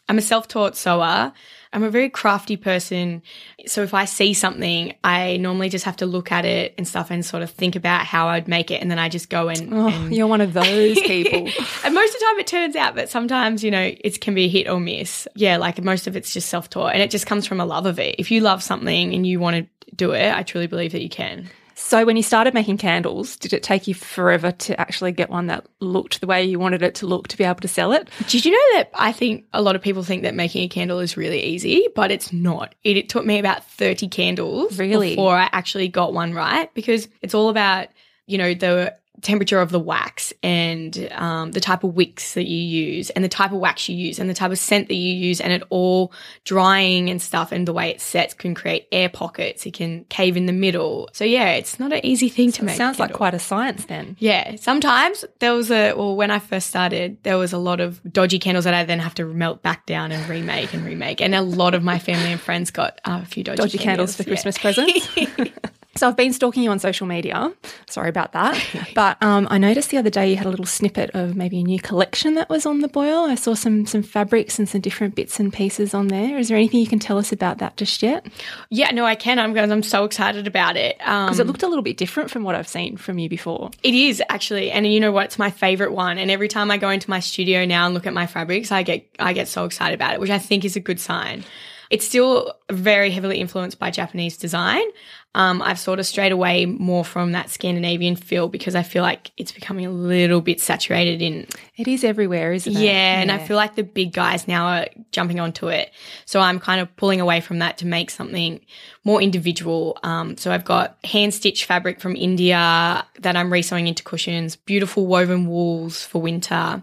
I'm 0.08 0.18
a 0.18 0.22
self 0.22 0.48
taught 0.48 0.76
sewer. 0.76 1.32
I'm 1.72 1.84
a 1.84 1.90
very 1.90 2.10
crafty 2.10 2.56
person. 2.56 3.22
So 3.66 3.82
if 3.84 3.94
I 3.94 4.04
see 4.04 4.34
something, 4.34 4.92
I 5.04 5.36
normally 5.36 5.68
just 5.68 5.84
have 5.84 5.96
to 5.98 6.06
look 6.06 6.32
at 6.32 6.44
it 6.44 6.74
and 6.76 6.86
stuff 6.88 7.12
and 7.12 7.24
sort 7.24 7.44
of 7.44 7.50
think 7.50 7.76
about 7.76 8.04
how 8.06 8.26
I'd 8.26 8.48
make 8.48 8.72
it. 8.72 8.82
And 8.82 8.90
then 8.90 8.98
I 8.98 9.08
just 9.08 9.30
go 9.30 9.48
and, 9.48 9.72
Oh, 9.72 9.86
and 9.88 10.12
you're 10.14 10.26
one 10.26 10.40
of 10.40 10.52
those 10.52 10.98
people. 11.02 11.38
and 11.84 11.94
most 11.94 12.14
of 12.14 12.20
the 12.20 12.26
time 12.28 12.38
it 12.40 12.46
turns 12.48 12.74
out, 12.74 12.96
but 12.96 13.08
sometimes, 13.08 13.62
you 13.62 13.70
know, 13.70 13.92
it 14.00 14.20
can 14.20 14.34
be 14.34 14.46
a 14.46 14.48
hit 14.48 14.68
or 14.68 14.80
miss. 14.80 15.28
Yeah, 15.36 15.58
like 15.58 15.80
most 15.82 16.08
of 16.08 16.16
it's 16.16 16.32
just 16.32 16.48
self 16.48 16.68
taught 16.68 16.92
and 16.94 17.02
it 17.02 17.10
just 17.10 17.26
comes 17.26 17.46
from 17.46 17.60
a 17.60 17.64
love 17.64 17.86
of 17.86 18.00
it. 18.00 18.16
If 18.18 18.32
you 18.32 18.40
love 18.40 18.62
something 18.64 19.14
and 19.14 19.24
you 19.24 19.38
want 19.38 19.56
to 19.56 19.94
do 19.94 20.10
it, 20.10 20.34
I 20.34 20.42
truly 20.42 20.66
believe 20.66 20.90
that 20.92 21.02
you 21.02 21.08
can. 21.08 21.48
So, 21.82 22.04
when 22.04 22.16
you 22.16 22.22
started 22.22 22.52
making 22.54 22.76
candles, 22.76 23.36
did 23.36 23.52
it 23.52 23.62
take 23.62 23.88
you 23.88 23.94
forever 23.94 24.52
to 24.52 24.80
actually 24.80 25.12
get 25.12 25.30
one 25.30 25.46
that 25.46 25.66
looked 25.80 26.20
the 26.20 26.26
way 26.26 26.44
you 26.44 26.58
wanted 26.58 26.82
it 26.82 26.94
to 26.96 27.06
look 27.06 27.26
to 27.28 27.36
be 27.36 27.42
able 27.42 27.56
to 27.60 27.68
sell 27.68 27.92
it? 27.92 28.08
Did 28.28 28.44
you 28.44 28.52
know 28.52 28.78
that 28.78 28.90
I 28.94 29.12
think 29.12 29.46
a 29.54 29.62
lot 29.62 29.74
of 29.74 29.82
people 29.82 30.02
think 30.04 30.22
that 30.22 30.34
making 30.34 30.62
a 30.62 30.68
candle 30.68 31.00
is 31.00 31.16
really 31.16 31.42
easy, 31.42 31.88
but 31.96 32.10
it's 32.12 32.32
not. 32.32 32.74
It, 32.84 32.96
it 32.98 33.08
took 33.08 33.24
me 33.24 33.38
about 33.38 33.64
30 33.64 34.08
candles 34.08 34.78
Really? 34.78 35.10
before 35.10 35.34
I 35.34 35.48
actually 35.52 35.88
got 35.88 36.12
one 36.12 36.32
right 36.34 36.72
because 36.74 37.08
it's 37.22 37.34
all 37.34 37.48
about, 37.48 37.88
you 38.26 38.38
know, 38.38 38.54
the 38.54 38.94
temperature 39.22 39.60
of 39.60 39.70
the 39.70 39.80
wax 39.80 40.32
and 40.42 41.08
um, 41.12 41.52
the 41.52 41.60
type 41.60 41.84
of 41.84 41.94
wicks 41.94 42.34
that 42.34 42.46
you 42.46 42.58
use 42.58 43.10
and 43.10 43.24
the 43.24 43.28
type 43.28 43.52
of 43.52 43.58
wax 43.58 43.88
you 43.88 43.96
use 43.96 44.18
and 44.18 44.28
the 44.28 44.34
type 44.34 44.50
of 44.50 44.58
scent 44.58 44.88
that 44.88 44.94
you 44.94 45.12
use 45.12 45.40
and 45.40 45.52
it 45.52 45.62
all 45.70 46.12
drying 46.44 47.10
and 47.10 47.20
stuff 47.20 47.52
and 47.52 47.66
the 47.66 47.72
way 47.72 47.90
it 47.90 48.00
sets 48.00 48.34
can 48.34 48.54
create 48.54 48.86
air 48.92 49.08
pockets. 49.08 49.66
It 49.66 49.74
can 49.74 50.04
cave 50.04 50.36
in 50.36 50.46
the 50.46 50.52
middle. 50.52 51.08
So 51.12 51.24
yeah, 51.24 51.52
it's 51.52 51.78
not 51.78 51.92
an 51.92 52.04
easy 52.04 52.28
thing 52.28 52.52
to 52.52 52.64
make. 52.64 52.76
Sounds 52.76 52.98
like 52.98 53.12
quite 53.12 53.34
a 53.34 53.38
science 53.38 53.84
then. 53.86 54.16
Yeah, 54.18 54.56
sometimes 54.56 55.24
there 55.38 55.54
was 55.54 55.70
a 55.70 55.92
well 55.94 56.16
when 56.16 56.30
I 56.30 56.38
first 56.38 56.68
started, 56.68 57.22
there 57.22 57.38
was 57.38 57.52
a 57.52 57.58
lot 57.58 57.80
of 57.80 58.00
dodgy 58.12 58.38
candles 58.38 58.64
that 58.64 58.74
I 58.74 58.84
then 58.84 58.98
have 58.98 59.14
to 59.16 59.24
melt 59.24 59.62
back 59.62 59.86
down 59.86 60.12
and 60.12 60.28
remake 60.28 60.72
and 60.74 60.84
remake, 60.84 61.20
and 61.20 61.34
a 61.34 61.42
lot 61.42 61.74
of 61.74 61.82
my 61.82 61.98
family 61.98 62.32
and 62.32 62.40
friends 62.40 62.70
got 62.70 63.00
uh, 63.04 63.20
a 63.22 63.26
few 63.26 63.44
dodgy, 63.44 63.62
Dodgy 63.62 63.78
candles 63.78 64.16
for 64.16 64.22
yeah. 64.22 64.28
Christmas 64.28 64.58
presents. 64.58 65.08
So 65.96 66.06
I've 66.08 66.16
been 66.16 66.32
stalking 66.32 66.62
you 66.62 66.70
on 66.70 66.78
social 66.78 67.06
media. 67.06 67.52
Sorry 67.88 68.08
about 68.08 68.32
that. 68.32 68.56
But 68.94 69.22
um, 69.22 69.46
I 69.50 69.58
noticed 69.58 69.90
the 69.90 69.98
other 69.98 70.10
day 70.10 70.30
you 70.30 70.36
had 70.36 70.46
a 70.46 70.50
little 70.50 70.66
snippet 70.66 71.10
of 71.14 71.36
maybe 71.36 71.60
a 71.60 71.62
new 71.62 71.78
collection 71.80 72.34
that 72.34 72.48
was 72.48 72.66
on 72.66 72.80
the 72.80 72.88
boil. 72.88 73.24
I 73.24 73.34
saw 73.34 73.54
some 73.54 73.86
some 73.86 74.02
fabrics 74.02 74.58
and 74.58 74.68
some 74.68 74.80
different 74.80 75.14
bits 75.14 75.38
and 75.40 75.52
pieces 75.52 75.94
on 75.94 76.08
there. 76.08 76.38
Is 76.38 76.48
there 76.48 76.56
anything 76.56 76.80
you 76.80 76.86
can 76.86 76.98
tell 76.98 77.18
us 77.18 77.32
about 77.32 77.58
that 77.58 77.76
just 77.76 78.02
yet? 78.02 78.26
yeah, 78.70 78.90
no, 78.90 79.04
I 79.04 79.14
can. 79.14 79.38
I'm 79.38 79.56
I'm 79.56 79.82
so 79.82 80.04
excited 80.04 80.46
about 80.46 80.76
it. 80.76 80.96
Um, 81.06 81.26
Because 81.26 81.40
it 81.40 81.46
looked 81.46 81.62
a 81.62 81.68
little 81.68 81.84
bit 81.84 81.96
different 81.96 82.30
from 82.30 82.42
what 82.44 82.54
I've 82.54 82.68
seen 82.68 82.96
from 82.96 83.18
you 83.18 83.28
before. 83.28 83.70
It 83.82 83.94
is 83.94 84.22
actually, 84.28 84.70
and 84.70 84.86
you 84.86 85.00
know 85.00 85.12
what? 85.12 85.26
It's 85.26 85.38
my 85.38 85.50
favorite 85.50 85.92
one. 85.92 86.18
And 86.18 86.30
every 86.30 86.48
time 86.48 86.70
I 86.70 86.76
go 86.78 86.90
into 86.90 87.08
my 87.10 87.20
studio 87.20 87.64
now 87.64 87.86
and 87.86 87.94
look 87.94 88.06
at 88.06 88.14
my 88.14 88.26
fabrics, 88.26 88.70
I 88.72 88.82
get 88.82 89.06
I 89.18 89.32
get 89.32 89.48
so 89.48 89.64
excited 89.64 89.94
about 89.94 90.14
it, 90.14 90.20
which 90.20 90.30
I 90.30 90.38
think 90.38 90.64
is 90.64 90.76
a 90.76 90.80
good 90.80 91.00
sign. 91.00 91.44
It's 91.90 92.06
still 92.06 92.54
very 92.70 93.10
heavily 93.10 93.38
influenced 93.40 93.80
by 93.80 93.90
Japanese 93.90 94.36
design, 94.36 94.84
um, 95.34 95.62
I've 95.62 95.78
sort 95.78 96.00
of 96.00 96.06
strayed 96.06 96.32
away 96.32 96.66
more 96.66 97.04
from 97.04 97.32
that 97.32 97.50
Scandinavian 97.50 98.16
feel 98.16 98.48
because 98.48 98.74
I 98.74 98.82
feel 98.82 99.02
like 99.02 99.30
it's 99.36 99.52
becoming 99.52 99.86
a 99.86 99.90
little 99.90 100.40
bit 100.40 100.60
saturated 100.60 101.22
in. 101.22 101.46
It 101.76 101.86
is 101.86 102.02
everywhere, 102.02 102.52
isn't 102.52 102.76
it? 102.76 102.80
Yeah, 102.80 103.18
it? 103.18 103.22
and 103.22 103.32
I 103.32 103.38
feel 103.38 103.56
like 103.56 103.76
the 103.76 103.84
big 103.84 104.12
guys 104.12 104.48
now 104.48 104.66
are 104.66 104.86
jumping 105.12 105.38
onto 105.38 105.68
it. 105.68 105.92
So 106.24 106.40
I'm 106.40 106.58
kind 106.58 106.80
of 106.80 106.94
pulling 106.96 107.20
away 107.20 107.40
from 107.40 107.60
that 107.60 107.78
to 107.78 107.86
make 107.86 108.10
something 108.10 108.60
more 109.04 109.22
individual. 109.22 109.98
Um, 110.02 110.36
so 110.36 110.50
I've 110.50 110.64
got 110.64 110.98
hand 111.04 111.32
stitched 111.32 111.64
fabric 111.64 112.00
from 112.00 112.16
India 112.16 113.06
that 113.20 113.36
I'm 113.36 113.52
resewing 113.52 113.86
into 113.86 114.02
cushions, 114.02 114.56
beautiful 114.56 115.06
woven 115.06 115.46
wools 115.46 116.04
for 116.04 116.20
winter, 116.20 116.82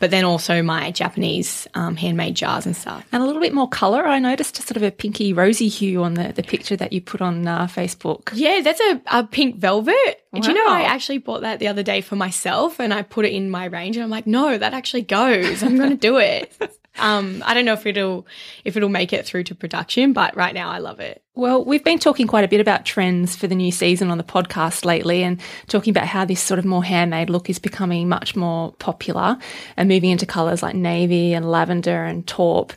but 0.00 0.10
then 0.10 0.24
also 0.24 0.62
my 0.62 0.90
Japanese 0.90 1.66
um, 1.74 1.96
handmade 1.96 2.34
jars 2.34 2.66
and 2.66 2.76
stuff. 2.76 3.06
And 3.12 3.22
a 3.22 3.26
little 3.26 3.40
bit 3.40 3.54
more 3.54 3.68
colour. 3.68 4.06
I 4.06 4.18
noticed 4.18 4.58
a 4.58 4.62
sort 4.62 4.76
of 4.76 4.82
a 4.82 4.90
pinky 4.90 5.32
rosy 5.32 5.68
hue 5.68 6.02
on 6.02 6.14
the, 6.14 6.32
the 6.32 6.42
picture 6.42 6.76
that 6.76 6.92
you 6.92 7.00
put 7.00 7.20
on 7.20 7.46
uh, 7.46 7.66
Facebook. 7.66 8.30
Yeah, 8.34 8.60
that's 8.62 8.80
a, 8.80 9.00
a 9.06 9.24
pink 9.24 9.56
velvet. 9.56 10.24
Do 10.34 10.48
you 10.48 10.54
know 10.54 10.66
I 10.66 10.82
actually 10.82 11.18
bought 11.18 11.42
that 11.42 11.58
the 11.58 11.68
other 11.68 11.82
day 11.82 12.00
for 12.00 12.16
myself 12.16 12.80
and 12.80 12.92
I 12.94 13.02
put 13.02 13.26
it 13.26 13.32
in 13.32 13.50
my 13.50 13.66
range 13.66 13.96
and 13.96 14.04
I'm 14.04 14.10
like, 14.10 14.26
no, 14.26 14.56
that 14.56 14.72
actually 14.72 15.02
goes. 15.02 15.62
I'm 15.62 15.76
gonna 15.76 15.94
do 15.94 16.16
it. 16.18 16.52
um, 16.98 17.42
I 17.46 17.54
don't 17.54 17.64
know 17.64 17.72
if 17.72 17.86
it'll 17.86 18.26
if 18.64 18.76
it'll 18.76 18.88
make 18.88 19.12
it 19.12 19.24
through 19.24 19.44
to 19.44 19.54
production, 19.54 20.12
but 20.12 20.36
right 20.36 20.54
now 20.54 20.70
I 20.70 20.78
love 20.78 21.00
it. 21.00 21.22
Well, 21.34 21.64
we've 21.64 21.84
been 21.84 21.98
talking 21.98 22.26
quite 22.26 22.44
a 22.44 22.48
bit 22.48 22.60
about 22.60 22.84
trends 22.84 23.34
for 23.34 23.46
the 23.46 23.54
new 23.54 23.72
season 23.72 24.10
on 24.10 24.18
the 24.18 24.24
podcast 24.24 24.84
lately 24.84 25.22
and 25.22 25.40
talking 25.68 25.90
about 25.90 26.06
how 26.06 26.26
this 26.26 26.40
sort 26.40 26.58
of 26.58 26.66
more 26.66 26.84
handmade 26.84 27.30
look 27.30 27.48
is 27.48 27.58
becoming 27.58 28.08
much 28.08 28.36
more 28.36 28.72
popular 28.72 29.38
and 29.76 29.88
moving 29.88 30.10
into 30.10 30.26
colours 30.26 30.62
like 30.62 30.74
navy 30.74 31.32
and 31.32 31.50
lavender 31.50 32.04
and 32.04 32.26
taupe. 32.26 32.74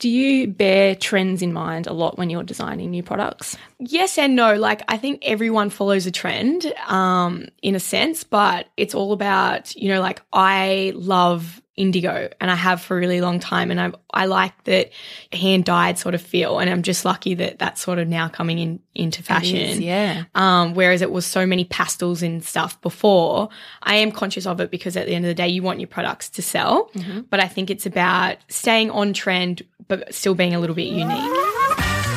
Do 0.00 0.10
you 0.10 0.48
bear 0.48 0.94
trends 0.94 1.40
in 1.40 1.52
mind 1.52 1.86
a 1.86 1.92
lot 1.92 2.18
when 2.18 2.28
you're 2.28 2.42
designing 2.42 2.90
new 2.90 3.02
products? 3.02 3.56
Yes 3.78 4.18
and 4.18 4.36
no. 4.36 4.54
Like 4.56 4.82
I 4.88 4.98
think 4.98 5.20
everyone 5.24 5.70
follows 5.70 6.04
a 6.04 6.10
trend, 6.10 6.66
um, 6.88 7.46
in 7.62 7.74
a 7.74 7.80
sense, 7.80 8.24
but 8.24 8.66
it's 8.76 8.94
all 8.94 9.12
about, 9.12 9.74
you 9.76 9.88
know, 9.88 10.02
like 10.02 10.20
I 10.32 10.92
love 10.94 11.62
indigo 11.76 12.28
and 12.40 12.50
I 12.50 12.54
have 12.54 12.80
for 12.80 12.96
a 12.96 13.00
really 13.00 13.20
long 13.20 13.40
time 13.40 13.70
and 13.70 13.80
I 13.80 13.92
I 14.12 14.26
like 14.26 14.52
that 14.64 14.90
hand 15.32 15.64
dyed 15.64 15.98
sort 15.98 16.14
of 16.14 16.22
feel 16.22 16.60
and 16.60 16.70
I'm 16.70 16.82
just 16.82 17.04
lucky 17.04 17.34
that 17.34 17.58
that's 17.58 17.80
sort 17.80 17.98
of 17.98 18.06
now 18.06 18.28
coming 18.28 18.58
in 18.58 18.80
into 18.94 19.24
fashion. 19.24 19.82
yeah. 19.82 20.24
Um, 20.36 20.74
whereas 20.74 21.02
it 21.02 21.10
was 21.10 21.26
so 21.26 21.46
many 21.46 21.64
pastels 21.64 22.22
and 22.22 22.44
stuff 22.44 22.80
before, 22.80 23.48
I 23.82 23.96
am 23.96 24.12
conscious 24.12 24.46
of 24.46 24.60
it 24.60 24.70
because 24.70 24.96
at 24.96 25.06
the 25.06 25.14
end 25.16 25.24
of 25.24 25.28
the 25.28 25.34
day, 25.34 25.48
you 25.48 25.64
want 25.64 25.80
your 25.80 25.88
products 25.88 26.28
to 26.30 26.42
sell. 26.42 26.92
But 27.28 27.40
I 27.40 27.48
think 27.48 27.70
it's 27.70 27.86
about 27.86 28.36
staying 28.48 28.90
on 28.92 29.12
trend, 29.12 29.62
but 29.88 30.14
still 30.14 30.36
being 30.36 30.54
a 30.54 30.60
little 30.60 30.76
bit 30.76 30.86
unique. 30.86 31.53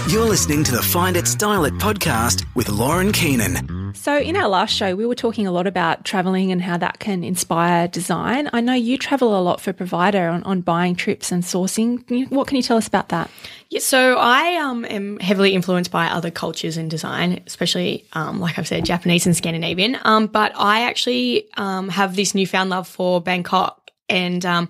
You're 0.10 0.26
listening 0.26 0.64
to 0.64 0.72
the 0.72 0.82
Find 0.82 1.18
It 1.18 1.28
Style 1.28 1.66
It 1.66 1.74
podcast 1.74 2.46
with 2.56 2.70
Lauren 2.70 3.12
Keenan. 3.12 3.94
So, 3.94 4.18
in 4.18 4.38
our 4.38 4.48
last 4.48 4.74
show, 4.74 4.96
we 4.96 5.06
were 5.06 5.16
talking 5.16 5.46
a 5.48 5.52
lot 5.52 5.68
about 5.68 6.06
traveling 6.06 6.50
and 6.54 6.62
how 6.62 6.78
that 6.78 7.00
can 7.00 7.26
inspire 7.26 7.90
design. 7.90 8.50
I 8.54 8.62
know 8.62 8.74
you 8.74 8.98
travel 8.98 9.38
a 9.38 9.42
lot 9.42 9.60
for 9.60 9.74
Provider 9.74 10.30
on, 10.30 10.44
on 10.44 10.62
buying 10.62 10.96
trips 10.96 11.30
and 11.30 11.44
sourcing. 11.44 12.30
What 12.32 12.48
can 12.48 12.56
you 12.56 12.64
tell 12.64 12.78
us 12.78 12.88
about 12.88 13.10
that? 13.10 13.30
Yeah, 13.70 13.82
so 13.82 14.16
I 14.18 14.56
um, 14.56 14.86
am 14.86 15.20
heavily 15.20 15.54
influenced 15.54 15.92
by 15.92 16.08
other 16.08 16.32
cultures 16.32 16.78
in 16.78 16.88
design, 16.88 17.44
especially, 17.46 18.06
um, 18.14 18.40
like 18.40 18.58
I've 18.58 18.68
said, 18.68 18.86
Japanese 18.86 19.26
and 19.26 19.36
Scandinavian. 19.36 19.98
Um, 20.06 20.28
but 20.28 20.54
I 20.56 20.84
actually 20.84 21.50
um, 21.58 21.90
have 21.90 22.16
this 22.16 22.34
newfound 22.34 22.70
love 22.70 22.88
for 22.88 23.20
Bangkok, 23.20 23.92
and 24.08 24.46
um, 24.46 24.70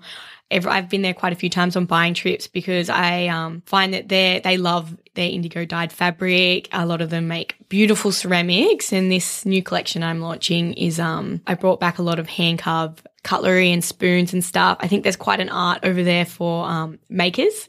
I've 0.50 0.88
been 0.88 1.02
there 1.02 1.14
quite 1.14 1.32
a 1.32 1.36
few 1.36 1.50
times 1.50 1.76
on 1.76 1.84
buying 1.84 2.14
trips 2.14 2.46
because 2.46 2.88
I 2.88 3.26
um, 3.26 3.62
find 3.66 3.92
that 3.94 4.08
they 4.08 4.40
they 4.42 4.56
love 4.56 4.96
their 5.14 5.28
indigo 5.28 5.64
dyed 5.64 5.92
fabric. 5.92 6.68
A 6.72 6.86
lot 6.86 7.00
of 7.00 7.10
them 7.10 7.28
make 7.28 7.56
beautiful 7.68 8.12
ceramics, 8.12 8.92
and 8.92 9.10
this 9.10 9.44
new 9.44 9.62
collection 9.62 10.02
I'm 10.02 10.20
launching 10.20 10.72
is 10.74 10.98
um, 10.98 11.42
I 11.46 11.54
brought 11.54 11.80
back 11.80 11.98
a 11.98 12.02
lot 12.02 12.18
of 12.18 12.28
hand 12.28 12.60
carved 12.60 13.06
cutlery 13.24 13.72
and 13.72 13.84
spoons 13.84 14.32
and 14.32 14.44
stuff. 14.44 14.78
I 14.80 14.88
think 14.88 15.02
there's 15.02 15.16
quite 15.16 15.40
an 15.40 15.50
art 15.50 15.80
over 15.82 16.02
there 16.02 16.24
for 16.24 16.64
um, 16.66 16.98
makers 17.08 17.68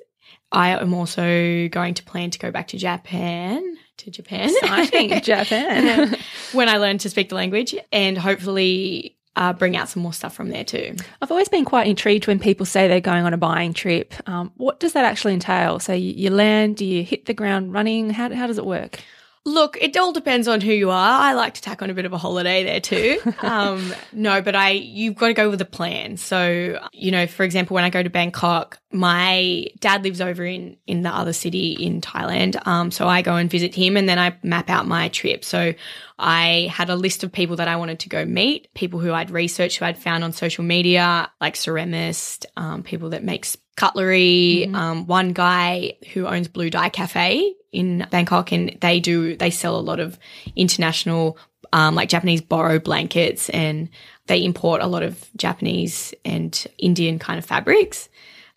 I 0.51 0.79
am 0.79 0.93
also 0.93 1.67
going 1.69 1.93
to 1.95 2.03
plan 2.03 2.31
to 2.31 2.39
go 2.39 2.51
back 2.51 2.69
to 2.69 2.77
Japan, 2.77 3.77
to 3.98 4.12
Japan. 4.12 4.50
Exciting, 4.50 5.09
Japan. 5.21 6.17
when 6.53 6.69
I 6.69 6.77
learn 6.77 6.98
to 7.00 7.09
speak 7.09 7.29
the 7.29 7.36
language 7.36 7.75
and 7.91 8.17
hopefully 8.17 9.17
uh, 9.39 9.53
bring 9.53 9.77
out 9.77 9.88
some 9.88 10.03
more 10.03 10.13
stuff 10.13 10.36
from 10.36 10.50
there 10.50 10.65
too. 10.65 10.96
I've 11.22 11.31
always 11.31 11.48
been 11.48 11.65
quite 11.65 11.88
intrigued 11.88 12.27
when 12.27 12.39
people 12.39 12.65
say 12.65 12.88
they're 12.88 13.00
going 13.00 13.25
on 13.25 13.34
a 13.34 13.38
buying 13.38 13.74
trip. 13.74 14.13
Um, 14.27 14.51
what 14.58 14.79
does 14.81 14.93
that 14.93 15.05
actually 15.05 15.34
entail? 15.34 15.79
So, 15.79 15.93
you, 15.93 16.12
you 16.12 16.29
land, 16.29 16.75
do 16.75 16.86
you 16.86 17.03
hit 17.03 17.25
the 17.25 17.34
ground 17.34 17.74
running? 17.74 18.10
How, 18.10 18.34
how 18.34 18.48
does 18.48 18.58
it 18.58 18.65
work? 18.65 19.00
Look, 19.46 19.77
it 19.79 19.96
all 19.98 20.12
depends 20.12 20.48
on 20.48 20.60
who 20.62 20.72
you 20.74 20.89
are. 20.89 21.22
I 21.22 21.34
like 21.34 21.53
to 21.55 21.62
tack 21.62 21.81
on 21.81 21.89
a 21.89 21.93
bit 21.93 22.05
of 22.05 22.13
a 22.13 22.17
holiday 22.17 22.63
there 22.63 22.79
too. 22.79 23.19
um, 23.41 23.93
no, 24.12 24.41
but 24.41 24.55
I 24.55 24.72
you've 24.72 25.15
got 25.15 25.27
to 25.27 25.34
go 25.34 25.50
with 25.50 25.62
a 25.62 25.65
plan. 25.65 26.17
So, 26.17 26.79
you 26.91 27.12
know, 27.12 27.25
for 27.25 27.43
example, 27.43 27.75
when 27.75 27.84
I 27.84 27.89
go 27.89 28.03
to 28.03 28.10
Bangkok, 28.10 28.79
my 28.91 29.67
dad 29.79 30.03
lives 30.03 30.19
over 30.19 30.46
in 30.46 30.77
in 30.88 31.03
the 31.03 31.10
other 31.10 31.34
city 31.34 31.72
in 31.74 32.01
Thailand. 32.01 32.65
Um, 32.67 32.91
so 32.91 33.08
I 33.08 33.22
go 33.22 33.36
and 33.36 33.50
visit 33.50 33.74
him, 33.74 33.96
and 33.96 34.10
then 34.10 34.19
I 34.19 34.36
map 34.43 34.69
out 34.69 34.88
my 34.88 35.08
trip. 35.08 35.46
So 35.46 35.74
I 36.17 36.69
had 36.72 36.89
a 36.89 36.96
list 36.96 37.24
of 37.24 37.31
people 37.31 37.55
that 37.58 37.67
I 37.67 37.77
wanted 37.77 38.00
to 38.01 38.10
go 38.10 38.25
meet, 38.25 38.74
people 38.74 39.00
who 39.00 39.13
I'd 39.13 39.31
researched, 39.31 39.77
who 39.77 39.86
I'd 39.86 39.98
found 39.98 40.24
on 40.24 40.34
social 40.34 40.65
media, 40.65 41.31
like 41.39 41.55
ceramist, 41.55 42.46
um, 42.58 42.84
people 42.84 43.12
that 43.12 43.24
makes 43.24 43.55
cutlery. 43.77 44.69
Um, 44.74 45.08
one 45.08 45.31
guy 45.31 45.93
who 46.13 46.27
owns 46.27 46.50
Blue 46.50 46.69
Dye 46.69 46.89
Cafe 46.89 47.55
in 47.71 48.07
Bangkok, 48.11 48.51
and 48.51 48.75
they 48.81 48.99
do 48.99 49.35
they 49.35 49.49
sell 49.49 49.77
a 49.77 49.81
lot 49.81 49.99
of 49.99 50.17
international, 50.55 51.38
um, 51.73 51.95
like 51.95 52.09
Japanese 52.09 52.41
boro 52.41 52.79
blankets, 52.79 53.49
and 53.49 53.89
they 54.27 54.43
import 54.43 54.81
a 54.81 54.88
lot 54.88 55.03
of 55.03 55.29
Japanese 55.35 56.13
and 56.23 56.65
Indian 56.77 57.19
kind 57.19 57.39
of 57.39 57.45
fabrics. 57.45 58.09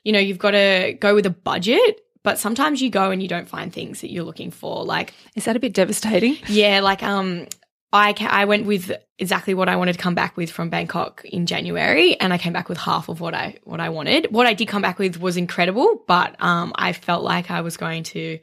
You 0.04 0.12
know, 0.12 0.19
you've 0.19 0.38
got 0.38 0.52
to 0.52 0.97
go 1.00 1.14
with 1.14 1.26
a 1.26 1.31
budget. 1.31 2.00
But 2.25 2.38
sometimes 2.38 2.81
you 2.81 2.88
go 2.88 3.11
and 3.11 3.21
you 3.21 3.26
don't 3.26 3.49
find 3.49 3.73
things 3.73 4.00
that 4.00 4.12
you're 4.12 4.23
looking 4.23 4.52
for. 4.52 4.85
Like 4.85 5.12
Is 5.35 5.45
that 5.47 5.57
a 5.57 5.59
bit 5.59 5.75
devastating? 5.75 6.38
yeah, 6.47 6.78
like 6.78 7.02
um, 7.02 7.49
I 7.92 8.14
ca- 8.14 8.28
I 8.31 8.47
went 8.47 8.66
with 8.66 8.92
exactly 9.19 9.54
what 9.54 9.69
I 9.69 9.76
wanted 9.76 9.95
to 9.95 9.99
come 9.99 10.14
back 10.14 10.37
with 10.37 10.50
from 10.50 10.71
Bangkok 10.71 11.25
in 11.25 11.47
January, 11.47 12.19
and 12.19 12.33
I 12.33 12.38
came 12.38 12.52
back 12.52 12.69
with 12.69 12.78
half 12.78 13.09
of 13.09 13.21
what 13.21 13.35
I 13.35 13.59
what 13.64 13.81
I 13.81 13.90
wanted. 13.90 14.28
What 14.31 14.47
I 14.47 14.54
did 14.54 14.69
come 14.69 14.83
back 14.83 14.99
with 14.99 15.21
was 15.21 15.37
incredible, 15.37 16.02
but 16.07 16.40
um, 16.42 16.73
I 16.76 16.92
felt 16.92 17.23
like 17.23 17.50
I 17.50 17.61
was 17.61 17.76
going 17.76 18.04
to 18.04 18.38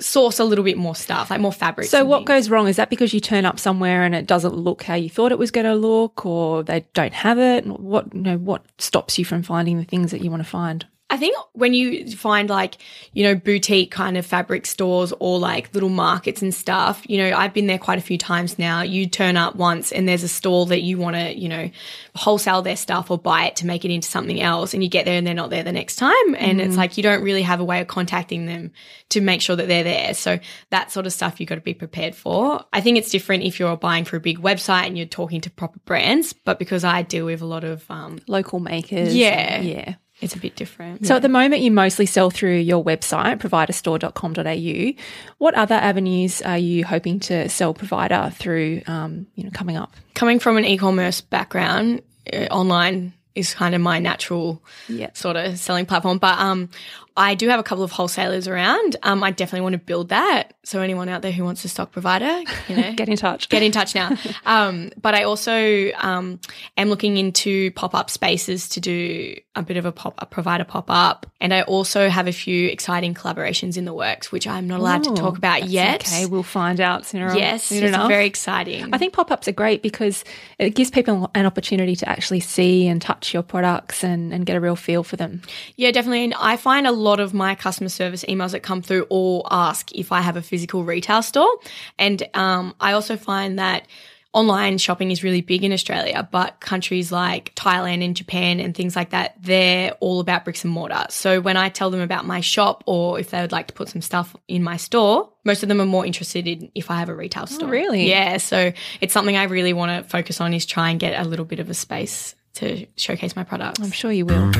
source 0.00 0.38
a 0.38 0.44
little 0.44 0.64
bit 0.64 0.76
more 0.76 0.94
stuff, 0.94 1.30
like 1.30 1.40
more 1.40 1.52
fabric. 1.52 1.88
So, 1.88 2.04
what 2.04 2.18
things. 2.18 2.28
goes 2.28 2.50
wrong? 2.50 2.68
Is 2.68 2.76
that 2.76 2.90
because 2.90 3.12
you 3.12 3.20
turn 3.20 3.44
up 3.44 3.58
somewhere 3.58 4.04
and 4.04 4.14
it 4.14 4.26
doesn't 4.26 4.54
look 4.54 4.82
how 4.82 4.94
you 4.94 5.10
thought 5.10 5.32
it 5.32 5.38
was 5.38 5.50
going 5.50 5.66
to 5.66 5.74
look, 5.74 6.24
or 6.26 6.62
they 6.62 6.86
don't 6.94 7.14
have 7.14 7.38
it? 7.38 7.66
What 7.66 8.14
you 8.14 8.20
know, 8.20 8.38
what 8.38 8.64
stops 8.78 9.18
you 9.18 9.24
from 9.24 9.42
finding 9.42 9.78
the 9.78 9.84
things 9.84 10.10
that 10.10 10.22
you 10.22 10.30
want 10.30 10.42
to 10.42 10.48
find? 10.48 10.86
I 11.10 11.16
think 11.16 11.36
when 11.54 11.72
you 11.72 12.10
find 12.12 12.50
like, 12.50 12.76
you 13.14 13.24
know, 13.24 13.34
boutique 13.34 13.90
kind 13.90 14.18
of 14.18 14.26
fabric 14.26 14.66
stores 14.66 15.12
or 15.20 15.38
like 15.38 15.72
little 15.72 15.88
markets 15.88 16.42
and 16.42 16.54
stuff, 16.54 17.02
you 17.08 17.16
know, 17.16 17.34
I've 17.34 17.54
been 17.54 17.66
there 17.66 17.78
quite 17.78 17.98
a 17.98 18.02
few 18.02 18.18
times 18.18 18.58
now. 18.58 18.82
You 18.82 19.06
turn 19.06 19.38
up 19.38 19.56
once 19.56 19.90
and 19.90 20.06
there's 20.06 20.22
a 20.22 20.28
store 20.28 20.66
that 20.66 20.82
you 20.82 20.98
want 20.98 21.16
to, 21.16 21.34
you 21.34 21.48
know, 21.48 21.70
wholesale 22.14 22.60
their 22.60 22.76
stuff 22.76 23.10
or 23.10 23.16
buy 23.16 23.46
it 23.46 23.56
to 23.56 23.66
make 23.66 23.86
it 23.86 23.90
into 23.90 24.06
something 24.06 24.38
else. 24.38 24.74
And 24.74 24.82
you 24.82 24.90
get 24.90 25.06
there 25.06 25.16
and 25.16 25.26
they're 25.26 25.32
not 25.32 25.48
there 25.48 25.62
the 25.62 25.72
next 25.72 25.96
time. 25.96 26.34
And 26.36 26.60
it's 26.60 26.76
like 26.76 26.98
you 26.98 27.02
don't 27.02 27.22
really 27.22 27.42
have 27.42 27.60
a 27.60 27.64
way 27.64 27.80
of 27.80 27.86
contacting 27.86 28.44
them 28.44 28.72
to 29.08 29.22
make 29.22 29.40
sure 29.40 29.56
that 29.56 29.66
they're 29.66 29.84
there. 29.84 30.12
So 30.12 30.38
that 30.68 30.92
sort 30.92 31.06
of 31.06 31.14
stuff 31.14 31.40
you've 31.40 31.48
got 31.48 31.54
to 31.54 31.62
be 31.62 31.74
prepared 31.74 32.14
for. 32.14 32.64
I 32.72 32.82
think 32.82 32.98
it's 32.98 33.10
different 33.10 33.44
if 33.44 33.58
you're 33.58 33.76
buying 33.78 34.04
for 34.04 34.16
a 34.16 34.20
big 34.20 34.40
website 34.40 34.86
and 34.86 34.98
you're 34.98 35.06
talking 35.06 35.40
to 35.40 35.50
proper 35.50 35.78
brands. 35.86 36.34
But 36.34 36.58
because 36.58 36.84
I 36.84 37.00
deal 37.00 37.24
with 37.24 37.40
a 37.40 37.46
lot 37.46 37.64
of, 37.64 37.90
um, 37.90 38.18
Local 38.26 38.60
makers. 38.60 39.16
Yeah. 39.16 39.62
yeah. 39.62 39.94
It's 40.20 40.34
a 40.34 40.38
bit 40.38 40.56
different. 40.56 41.06
So 41.06 41.16
at 41.16 41.22
the 41.22 41.28
moment, 41.28 41.62
you 41.62 41.70
mostly 41.70 42.06
sell 42.06 42.30
through 42.30 42.56
your 42.56 42.84
website, 42.84 43.38
providerstore.com.au. 43.38 45.02
What 45.38 45.54
other 45.54 45.76
avenues 45.76 46.42
are 46.42 46.58
you 46.58 46.84
hoping 46.84 47.20
to 47.20 47.48
sell 47.48 47.72
provider 47.74 48.32
through, 48.34 48.82
um, 48.86 49.26
you 49.34 49.44
know, 49.44 49.50
coming 49.50 49.76
up? 49.76 49.94
coming 50.18 50.40
from 50.40 50.56
an 50.56 50.64
e-commerce 50.64 51.20
background, 51.20 52.02
uh, 52.32 52.46
online 52.50 53.12
is 53.38 53.54
kind 53.54 53.74
of 53.74 53.80
my 53.80 53.98
natural 53.98 54.62
Yeah. 54.88 55.10
sort 55.14 55.36
of 55.36 55.58
selling 55.58 55.86
platform. 55.86 56.18
But 56.18 56.38
um, 56.38 56.68
I 57.16 57.34
do 57.34 57.48
have 57.48 57.58
a 57.58 57.62
couple 57.64 57.82
of 57.84 57.90
wholesalers 57.90 58.46
around. 58.46 58.96
Um, 59.02 59.24
I 59.24 59.30
definitely 59.32 59.62
want 59.62 59.72
to 59.72 59.78
build 59.78 60.10
that. 60.10 60.54
So 60.64 60.80
anyone 60.82 61.08
out 61.08 61.22
there 61.22 61.32
who 61.32 61.42
wants 61.44 61.64
a 61.64 61.68
stock 61.68 61.90
provider, 61.92 62.30
you 62.68 62.76
know, 62.76 62.92
Get 62.96 63.08
in 63.08 63.16
touch. 63.16 63.48
get 63.48 63.62
in 63.62 63.72
touch 63.72 63.94
now. 63.94 64.10
Um, 64.46 64.90
but 65.00 65.14
I 65.14 65.24
also 65.24 65.90
um, 65.98 66.40
am 66.76 66.88
looking 66.88 67.16
into 67.16 67.70
pop 67.72 67.94
up 67.94 68.08
spaces 68.08 68.68
to 68.70 68.80
do 68.80 69.34
a 69.54 69.62
bit 69.62 69.76
of 69.76 69.84
a 69.84 69.92
pop 69.92 70.14
up 70.22 70.30
provider 70.30 70.64
pop 70.64 70.86
up, 70.88 71.26
and 71.40 71.52
I 71.52 71.62
also 71.62 72.08
have 72.08 72.26
a 72.28 72.32
few 72.32 72.68
exciting 72.68 73.12
collaborations 73.14 73.76
in 73.76 73.84
the 73.84 73.92
works, 73.92 74.30
which 74.32 74.46
I'm 74.46 74.66
not 74.68 74.80
allowed 74.80 75.04
to 75.04 75.10
Oh, 75.10 75.14
talk 75.16 75.36
about 75.36 75.64
yet. 75.68 76.06
Okay, 76.06 76.26
we'll 76.26 76.42
find 76.44 76.80
out 76.80 77.04
sooner. 77.04 77.36
Yes, 77.36 77.64
soon 77.64 77.82
it's 77.84 77.88
enough. 77.94 78.08
very 78.08 78.26
exciting. 78.26 78.94
I 78.94 78.98
think 78.98 79.12
pop 79.12 79.30
ups 79.30 79.48
are 79.48 79.52
great 79.52 79.82
because 79.82 80.24
it 80.58 80.70
gives 80.74 80.90
people 80.90 81.30
an 81.34 81.44
opportunity 81.46 81.96
to 81.96 82.08
actually 82.08 82.40
see 82.40 82.86
and 82.86 83.02
touch 83.02 83.27
watch 83.28 83.34
your 83.34 83.42
products 83.42 84.04
and, 84.04 84.32
and 84.32 84.46
get 84.46 84.56
a 84.56 84.60
real 84.60 84.76
feel 84.76 85.02
for 85.02 85.16
them. 85.16 85.42
Yeah, 85.76 85.90
definitely. 85.90 86.24
And 86.24 86.34
I 86.34 86.56
find 86.56 86.86
a 86.86 86.92
lot 86.92 87.20
of 87.20 87.34
my 87.34 87.54
customer 87.54 87.88
service 87.90 88.24
emails 88.24 88.52
that 88.52 88.60
come 88.60 88.82
through 88.82 89.02
all 89.10 89.46
ask 89.50 89.92
if 89.92 90.12
I 90.12 90.20
have 90.22 90.36
a 90.36 90.42
physical 90.42 90.84
retail 90.84 91.22
store. 91.22 91.58
And 91.98 92.22
um, 92.34 92.74
I 92.80 92.92
also 92.92 93.16
find 93.16 93.58
that 93.58 93.86
online 94.34 94.76
shopping 94.76 95.10
is 95.10 95.24
really 95.24 95.40
big 95.40 95.64
in 95.64 95.72
Australia, 95.72 96.28
but 96.30 96.60
countries 96.60 97.10
like 97.10 97.54
Thailand 97.54 98.04
and 98.04 98.14
Japan 98.14 98.60
and 98.60 98.74
things 98.74 98.94
like 98.94 99.10
that, 99.10 99.34
they're 99.40 99.92
all 100.00 100.20
about 100.20 100.44
bricks 100.44 100.64
and 100.64 100.72
mortar. 100.72 101.06
So 101.08 101.40
when 101.40 101.56
I 101.56 101.70
tell 101.70 101.90
them 101.90 102.00
about 102.00 102.26
my 102.26 102.40
shop 102.40 102.84
or 102.86 103.18
if 103.18 103.30
they 103.30 103.40
would 103.40 103.52
like 103.52 103.68
to 103.68 103.74
put 103.74 103.88
some 103.88 104.02
stuff 104.02 104.36
in 104.46 104.62
my 104.62 104.76
store, 104.76 105.30
most 105.44 105.62
of 105.62 105.68
them 105.68 105.80
are 105.80 105.86
more 105.86 106.04
interested 106.04 106.46
in 106.46 106.70
if 106.74 106.90
I 106.90 106.98
have 106.98 107.08
a 107.08 107.14
retail 107.14 107.46
store. 107.46 107.68
really? 107.68 108.08
Yeah. 108.08 108.36
So 108.36 108.72
it's 109.00 109.14
something 109.14 109.36
I 109.36 109.44
really 109.44 109.72
want 109.72 110.04
to 110.04 110.08
focus 110.08 110.40
on 110.42 110.52
is 110.52 110.66
try 110.66 110.90
and 110.90 111.00
get 111.00 111.18
a 111.18 111.26
little 111.26 111.46
bit 111.46 111.58
of 111.58 111.70
a 111.70 111.74
space 111.74 112.34
to 112.58 112.86
showcase 112.96 113.34
my 113.34 113.44
products. 113.44 113.80
I'm 113.80 113.90
sure 113.90 114.12
you 114.12 114.26
will. 114.26 114.52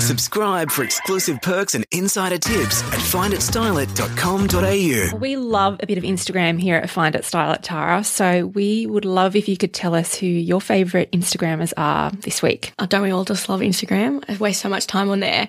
Subscribe 0.00 0.70
for 0.70 0.84
exclusive 0.84 1.42
perks 1.42 1.74
and 1.74 1.84
insider 1.90 2.38
tips 2.38 2.82
at 2.84 3.00
finditstyleit.com.au. 3.00 5.18
We 5.18 5.36
love 5.36 5.80
a 5.82 5.86
bit 5.86 5.98
of 5.98 6.04
Instagram 6.04 6.60
here 6.60 6.76
at 6.76 6.88
Find 6.88 7.14
It 7.14 7.24
Style 7.24 7.52
It 7.52 7.62
Tara. 7.62 8.02
So 8.04 8.46
we 8.46 8.86
would 8.86 9.04
love 9.04 9.36
if 9.36 9.48
you 9.48 9.56
could 9.56 9.74
tell 9.74 9.94
us 9.94 10.14
who 10.14 10.26
your 10.26 10.60
favourite 10.60 11.10
Instagrammers 11.12 11.72
are 11.76 12.10
this 12.10 12.42
week. 12.42 12.72
Oh, 12.78 12.86
don't 12.86 13.02
we 13.02 13.10
all 13.10 13.24
just 13.24 13.48
love 13.48 13.60
Instagram? 13.60 14.24
I 14.28 14.36
waste 14.36 14.62
so 14.62 14.68
much 14.68 14.86
time 14.86 15.10
on 15.10 15.20
there. 15.20 15.48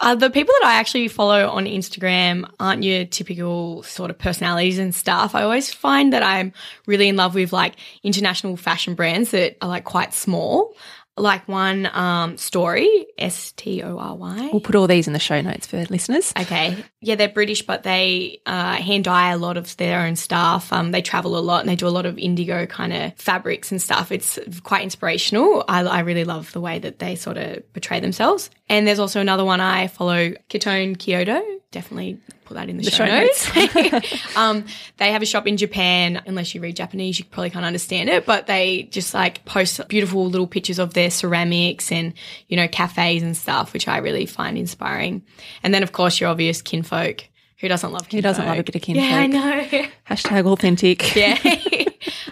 Uh, 0.00 0.14
the 0.14 0.30
people 0.30 0.54
that 0.60 0.68
I 0.68 0.74
actually 0.74 1.08
follow 1.08 1.48
on 1.48 1.64
Instagram 1.64 2.48
aren't 2.60 2.82
your 2.82 3.04
typical 3.04 3.82
sort 3.82 4.10
of 4.10 4.18
personalities 4.18 4.78
and 4.78 4.94
stuff. 4.94 5.34
I 5.34 5.42
always 5.42 5.72
find 5.72 6.12
that 6.12 6.22
I'm 6.22 6.52
really 6.86 7.08
in 7.08 7.16
love 7.16 7.34
with 7.34 7.52
like 7.52 7.74
international 8.02 8.56
fashion 8.56 8.94
brands 8.94 9.32
that 9.32 9.56
are 9.60 9.68
like 9.68 9.84
quite 9.84 10.14
small. 10.14 10.74
Like 11.16 11.46
one 11.48 11.86
um, 11.92 12.38
story, 12.38 13.06
S 13.18 13.52
T 13.52 13.82
O 13.82 13.98
R 13.98 14.14
Y. 14.14 14.50
We'll 14.52 14.60
put 14.60 14.74
all 14.74 14.86
these 14.86 15.06
in 15.06 15.12
the 15.12 15.18
show 15.18 15.40
notes 15.40 15.66
for 15.66 15.84
listeners. 15.86 16.32
Okay. 16.38 16.82
Yeah, 17.02 17.16
they're 17.16 17.28
British, 17.28 17.62
but 17.62 17.82
they 17.82 18.40
uh, 18.46 18.76
hand 18.76 19.04
dye 19.04 19.32
a 19.32 19.36
lot 19.36 19.56
of 19.56 19.76
their 19.76 20.00
own 20.00 20.16
stuff. 20.16 20.72
Um, 20.72 20.92
they 20.92 21.02
travel 21.02 21.36
a 21.36 21.40
lot 21.40 21.60
and 21.60 21.68
they 21.68 21.76
do 21.76 21.86
a 21.86 21.90
lot 21.90 22.06
of 22.06 22.18
indigo 22.18 22.64
kind 22.64 22.92
of 22.92 23.14
fabrics 23.16 23.70
and 23.70 23.82
stuff. 23.82 24.10
It's 24.12 24.38
quite 24.62 24.82
inspirational. 24.82 25.64
I, 25.68 25.82
I 25.82 26.00
really 26.00 26.24
love 26.24 26.52
the 26.52 26.60
way 26.60 26.78
that 26.78 27.00
they 27.00 27.16
sort 27.16 27.36
of 27.36 27.70
portray 27.72 28.00
themselves. 28.00 28.48
And 28.68 28.86
there's 28.86 29.00
also 29.00 29.20
another 29.20 29.44
one 29.44 29.60
I 29.60 29.88
follow, 29.88 30.30
Ketone 30.48 30.98
Kyoto. 30.98 31.42
Definitely 31.70 32.18
put 32.50 32.56
that 32.56 32.68
in 32.68 32.78
the, 32.78 32.82
The 32.82 32.90
show, 32.90 33.06
show 33.06 34.00
notes. 34.00 34.36
um, 34.36 34.64
they 34.96 35.12
have 35.12 35.22
a 35.22 35.26
shop 35.26 35.46
in 35.46 35.56
Japan. 35.56 36.20
Unless 36.26 36.52
you 36.52 36.60
read 36.60 36.74
Japanese, 36.74 37.18
you 37.18 37.24
probably 37.24 37.50
can't 37.50 37.64
understand 37.64 38.08
it, 38.08 38.26
but 38.26 38.48
they 38.48 38.88
just 38.90 39.14
like 39.14 39.44
post 39.44 39.80
beautiful 39.86 40.26
little 40.26 40.48
pictures 40.48 40.80
of 40.80 40.92
their 40.92 41.10
ceramics 41.10 41.92
and, 41.92 42.12
you 42.48 42.56
know, 42.56 42.66
cafes 42.66 43.22
and 43.22 43.36
stuff, 43.36 43.72
which 43.72 43.86
I 43.86 43.98
really 43.98 44.26
find 44.26 44.58
inspiring. 44.58 45.22
And 45.62 45.72
then, 45.72 45.84
of 45.84 45.92
course, 45.92 46.20
your 46.20 46.28
obvious 46.28 46.60
kinfolk. 46.60 47.24
Who 47.60 47.68
doesn't 47.68 47.92
love 47.92 48.08
kinfolk? 48.08 48.16
Who 48.16 48.22
doesn't 48.22 48.46
love 48.46 48.58
a 48.58 48.62
bit 48.64 48.74
of 48.74 48.82
kinfolk? 48.82 49.04
Yeah, 49.04 49.16
I 49.16 49.26
know. 49.26 49.86
Hashtag 50.10 50.46
authentic. 50.46 51.14
yeah. 51.14 51.38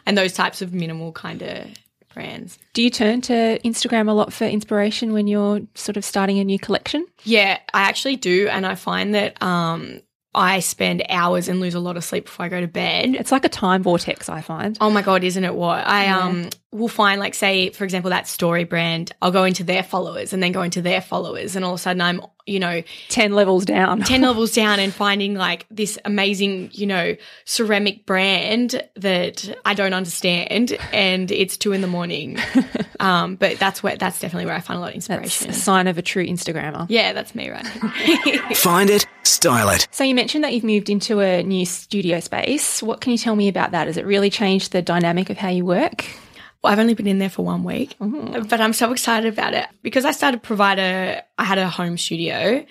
and 0.04 0.18
those 0.18 0.32
types 0.32 0.62
of 0.62 0.74
minimal 0.74 1.12
kind 1.12 1.42
of 1.42 1.68
brands. 2.18 2.58
Do 2.72 2.82
you 2.82 2.90
turn 2.90 3.20
to 3.22 3.60
Instagram 3.64 4.08
a 4.08 4.12
lot 4.12 4.32
for 4.32 4.44
inspiration 4.44 5.12
when 5.12 5.28
you're 5.28 5.60
sort 5.74 5.96
of 5.96 6.04
starting 6.04 6.40
a 6.40 6.44
new 6.44 6.58
collection? 6.58 7.06
Yeah, 7.22 7.58
I 7.72 7.82
actually 7.82 8.16
do. 8.16 8.48
And 8.48 8.66
I 8.66 8.74
find 8.74 9.14
that 9.14 9.40
um, 9.40 10.00
I 10.34 10.60
spend 10.60 11.04
hours 11.08 11.48
and 11.48 11.60
lose 11.60 11.74
a 11.74 11.80
lot 11.80 11.96
of 11.96 12.04
sleep 12.04 12.26
before 12.26 12.46
I 12.46 12.48
go 12.48 12.60
to 12.60 12.68
bed. 12.68 13.14
It's 13.14 13.32
like 13.32 13.44
a 13.44 13.48
time 13.48 13.82
vortex, 13.82 14.28
I 14.28 14.40
find. 14.40 14.76
Oh 14.80 14.90
my 14.90 15.02
god, 15.02 15.24
isn't 15.24 15.42
it 15.42 15.54
what? 15.54 15.86
I 15.86 16.08
um 16.08 16.50
will 16.70 16.88
find 16.88 17.18
like 17.18 17.34
say 17.34 17.70
for 17.70 17.84
example 17.84 18.10
that 18.10 18.28
story 18.28 18.64
brand, 18.64 19.12
I'll 19.22 19.30
go 19.30 19.44
into 19.44 19.64
their 19.64 19.82
followers 19.82 20.32
and 20.34 20.42
then 20.42 20.52
go 20.52 20.62
into 20.62 20.82
their 20.82 21.00
followers 21.00 21.56
and 21.56 21.64
all 21.64 21.72
of 21.74 21.80
a 21.80 21.82
sudden 21.82 22.02
I'm, 22.02 22.20
you 22.46 22.60
know, 22.60 22.82
10 23.08 23.32
levels 23.32 23.64
down. 23.64 24.02
10 24.02 24.20
levels 24.30 24.52
down 24.52 24.78
and 24.78 24.92
finding 24.92 25.34
like 25.34 25.64
this 25.70 25.98
amazing, 26.04 26.68
you 26.72 26.86
know, 26.86 27.16
ceramic 27.46 28.04
brand 28.04 28.82
that 28.96 29.50
I 29.64 29.72
don't 29.72 29.94
understand 29.94 30.76
and 30.92 31.30
it's 31.30 31.56
2 31.56 31.72
in 31.72 31.80
the 31.80 31.86
morning. 31.86 32.38
um 33.00 33.36
but 33.36 33.58
that's 33.58 33.82
where 33.82 33.96
that's 33.96 34.20
definitely 34.20 34.44
where 34.46 34.54
I 34.56 34.60
find 34.60 34.76
a 34.76 34.80
lot 34.80 34.88
of 34.88 34.94
That's 34.94 35.08
inspiration. 35.08 35.50
a 35.50 35.52
sign 35.54 35.86
of 35.86 35.96
a 35.96 36.02
true 36.02 36.26
Instagrammer. 36.26 36.84
yeah, 36.90 37.12
that's 37.14 37.34
me 37.34 37.48
right. 37.48 37.66
Find 38.56 38.90
it, 38.90 39.06
style 39.22 39.70
it. 39.70 39.86
So 39.90 40.04
you 40.04 40.14
mentioned 40.14 40.44
that 40.44 40.52
you've 40.52 40.64
moved 40.64 40.90
into 40.90 41.20
a 41.20 41.42
new 41.42 41.64
studio 41.64 42.20
space. 42.20 42.82
What 42.82 43.00
can 43.00 43.12
you 43.12 43.18
tell 43.18 43.36
me 43.36 43.48
about 43.48 43.70
that? 43.70 43.86
Has 43.86 43.96
it 43.96 44.04
really 44.04 44.30
changed 44.30 44.72
the 44.72 44.82
dynamic 44.82 45.30
of 45.30 45.36
how 45.38 45.48
you 45.48 45.64
work? 45.64 46.04
Well, 46.68 46.74
I've 46.74 46.80
only 46.80 46.92
been 46.92 47.06
in 47.06 47.18
there 47.18 47.30
for 47.30 47.46
one 47.46 47.64
week, 47.64 47.96
mm-hmm. 47.98 48.42
but 48.42 48.60
I'm 48.60 48.74
so 48.74 48.92
excited 48.92 49.32
about 49.32 49.54
it 49.54 49.64
because 49.82 50.04
I 50.04 50.10
started 50.10 50.42
provider. 50.42 51.22
I 51.38 51.44
had 51.44 51.56
a 51.56 51.66
home 51.66 51.96
studio, 51.96 52.62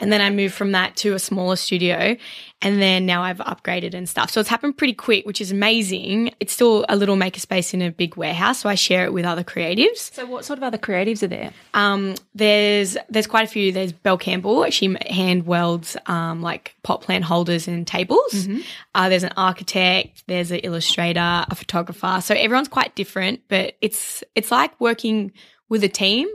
and 0.00 0.12
then 0.12 0.20
I 0.20 0.30
moved 0.30 0.54
from 0.54 0.72
that 0.72 0.96
to 0.96 1.14
a 1.14 1.18
smaller 1.18 1.56
studio, 1.56 2.16
and 2.60 2.82
then 2.82 3.06
now 3.06 3.22
I've 3.22 3.38
upgraded 3.38 3.94
and 3.94 4.08
stuff. 4.08 4.30
So 4.30 4.40
it's 4.40 4.48
happened 4.48 4.76
pretty 4.76 4.94
quick, 4.94 5.26
which 5.26 5.40
is 5.40 5.52
amazing. 5.52 6.34
It's 6.40 6.52
still 6.52 6.84
a 6.88 6.96
little 6.96 7.16
makerspace 7.16 7.74
in 7.74 7.82
a 7.82 7.90
big 7.90 8.16
warehouse, 8.16 8.58
so 8.58 8.68
I 8.68 8.74
share 8.74 9.04
it 9.04 9.12
with 9.12 9.24
other 9.24 9.44
creatives. 9.44 10.12
So 10.12 10.26
what 10.26 10.44
sort 10.44 10.58
of 10.58 10.62
other 10.62 10.78
creatives 10.78 11.22
are 11.22 11.28
there? 11.28 11.52
Um, 11.74 12.14
there's 12.34 12.96
there's 13.08 13.26
quite 13.26 13.44
a 13.44 13.50
few. 13.50 13.70
There's 13.70 13.92
Belle 13.92 14.18
Campbell. 14.18 14.68
She 14.70 14.96
hand 15.06 15.46
welds 15.46 15.96
um, 16.06 16.42
like 16.42 16.74
pot 16.82 17.02
plant 17.02 17.24
holders 17.24 17.68
and 17.68 17.86
tables. 17.86 18.48
Uh, 18.94 19.08
there's 19.08 19.24
an 19.24 19.32
architect. 19.36 20.24
There's 20.26 20.50
an 20.50 20.58
illustrator, 20.58 21.44
a 21.48 21.54
photographer. 21.54 22.20
So 22.22 22.34
everyone's 22.34 22.68
quite 22.68 22.94
different, 22.94 23.42
but 23.48 23.74
it's 23.80 24.24
it's 24.34 24.50
like 24.50 24.78
working 24.80 25.32
with 25.68 25.84
a 25.84 25.88
team 25.88 26.28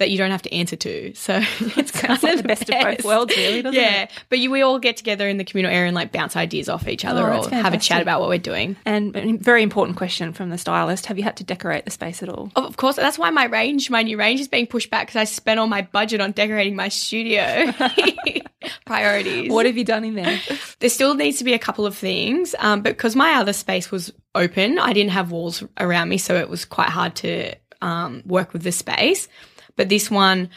that 0.00 0.10
you 0.10 0.18
don't 0.18 0.32
have 0.32 0.42
to 0.42 0.52
answer 0.52 0.76
to. 0.76 1.14
So 1.14 1.40
it's 1.60 1.92
kind 1.92 2.20
like 2.22 2.36
the 2.38 2.42
best 2.42 2.68
of 2.68 2.80
both 2.80 3.04
worlds, 3.04 3.36
really, 3.36 3.62
doesn't 3.62 3.80
yeah, 3.80 4.08
but 4.28 4.38
you, 4.38 4.50
we 4.50 4.62
all 4.62 4.78
get 4.78 4.96
together 4.96 5.28
in 5.28 5.36
the 5.36 5.44
communal 5.44 5.70
area 5.70 5.86
and 5.86 5.94
like 5.94 6.10
bounce 6.10 6.36
ideas 6.36 6.68
off 6.68 6.88
each 6.88 7.04
other 7.04 7.22
Oh, 7.22 7.38
or 7.38 7.42
that's 7.42 7.62
have 7.62 7.74
a 7.74 7.78
chat 7.78 8.02
about 8.02 8.20
what 8.20 8.28
we're 8.28 8.38
doing. 8.38 8.76
And 8.84 9.14
a 9.14 9.36
very 9.36 9.62
important 9.62 9.96
question 9.96 10.32
from 10.32 10.50
the 10.50 10.58
stylist: 10.58 11.06
Have 11.06 11.18
you 11.18 11.24
had 11.24 11.36
to 11.36 11.44
decorate 11.44 11.84
the 11.84 11.90
space 11.90 12.22
at 12.22 12.28
all? 12.28 12.50
Of 12.56 12.76
course, 12.76 12.96
that's 12.96 13.18
why 13.18 13.30
my 13.30 13.44
range, 13.44 13.90
my 13.90 14.02
new 14.02 14.18
range, 14.18 14.40
is 14.40 14.48
being 14.48 14.66
pushed 14.66 14.90
back 14.90 15.06
because 15.06 15.20
I 15.20 15.24
spent 15.24 15.60
all 15.60 15.66
my 15.66 15.82
budget 15.82 16.20
on 16.20 16.32
decorating 16.32 16.74
my 16.74 16.88
studio. 16.88 17.72
Priorities. 18.84 19.50
What 19.50 19.66
have 19.66 19.76
you 19.76 19.84
done 19.84 20.04
in 20.04 20.14
there? 20.14 20.40
there 20.80 20.90
still 20.90 21.14
needs 21.14 21.38
to 21.38 21.44
be 21.44 21.54
a 21.54 21.58
couple 21.58 21.86
of 21.86 21.96
things, 21.96 22.54
um, 22.58 22.82
but 22.82 22.96
because 22.96 23.14
my 23.14 23.34
other 23.34 23.52
space 23.52 23.90
was 23.90 24.12
open, 24.34 24.78
I 24.78 24.92
didn't 24.92 25.12
have 25.12 25.30
walls 25.30 25.62
around 25.78 26.08
me, 26.08 26.18
so 26.18 26.34
it 26.36 26.48
was 26.48 26.64
quite 26.64 26.88
hard 26.88 27.14
to 27.16 27.54
um, 27.82 28.22
work 28.26 28.52
with 28.52 28.62
the 28.62 28.72
space. 28.72 29.28
But 29.80 29.88
this 29.88 30.10
one, 30.10 30.50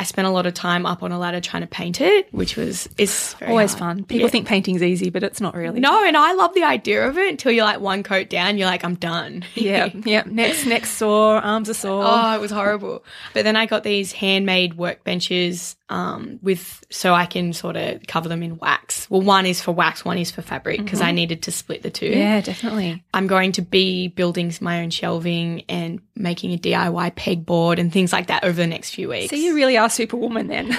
I 0.00 0.04
spent 0.04 0.26
a 0.26 0.30
lot 0.30 0.46
of 0.46 0.54
time 0.54 0.86
up 0.86 1.02
on 1.02 1.12
a 1.12 1.18
ladder 1.18 1.40
trying 1.42 1.60
to 1.60 1.66
paint 1.68 2.00
it, 2.00 2.32
which 2.32 2.56
was 2.56 2.88
is 2.96 3.34
Always 3.46 3.74
hard. 3.74 3.78
fun. 3.98 4.04
People 4.04 4.22
Yeah. 4.26 4.30
think 4.30 4.46
painting's 4.48 4.82
easy, 4.82 5.10
but 5.10 5.22
it's 5.22 5.42
not 5.42 5.54
really. 5.54 5.78
No, 5.78 6.04
and 6.04 6.16
I 6.16 6.32
love 6.32 6.54
the 6.54 6.64
idea 6.64 7.06
of 7.06 7.18
it 7.18 7.28
until 7.30 7.52
you're 7.52 7.64
like 7.66 7.80
one 7.80 8.02
coat 8.02 8.30
down, 8.30 8.56
you're 8.56 8.66
like, 8.66 8.82
I'm 8.82 8.94
done. 8.94 9.44
Yeah, 9.54 9.90
yeah. 10.06 10.22
Next, 10.24 10.64
next 10.64 10.92
sore, 10.92 11.36
arms 11.36 11.68
are 11.68 11.74
sore. 11.74 12.02
Oh, 12.06 12.34
it 12.34 12.40
was 12.40 12.50
horrible. 12.50 13.04
But 13.34 13.44
then 13.44 13.56
I 13.56 13.66
got 13.66 13.82
these 13.84 14.10
handmade 14.12 14.74
workbenches 14.78 15.76
um, 15.90 16.38
with 16.40 16.82
so 16.88 17.12
I 17.14 17.26
can 17.26 17.52
sort 17.52 17.76
of 17.76 18.00
cover 18.06 18.28
them 18.28 18.42
in 18.42 18.56
wax. 18.58 19.10
Well, 19.10 19.20
one 19.22 19.44
is 19.44 19.60
for 19.60 19.72
wax, 19.72 20.04
one 20.04 20.16
is 20.18 20.30
for 20.30 20.40
fabric 20.40 20.78
because 20.82 21.00
I 21.00 21.10
needed 21.10 21.42
to 21.42 21.52
split 21.52 21.82
the 21.82 21.90
two. 21.90 22.06
yeah, 22.06 22.40
definitely. 22.40 23.02
I'm 23.12 23.26
going 23.26 23.52
to 23.52 23.62
be 23.62 24.08
building 24.08 24.52
my 24.60 24.80
own 24.82 24.90
shelving 24.90 25.64
and 25.68 26.00
making 26.14 26.52
a 26.52 26.58
DIY 26.58 27.14
pegboard 27.16 27.78
and 27.78 27.92
things 27.92 28.12
like 28.12 28.28
that 28.28 28.44
over 28.44 28.54
the 28.56 28.66
next 28.68 28.94
few 28.94 29.08
weeks. 29.08 29.30
So 29.30 29.36
you 29.36 29.54
really 29.54 29.76
are 29.76 29.89
superwoman 29.92 30.46
then. 30.48 30.68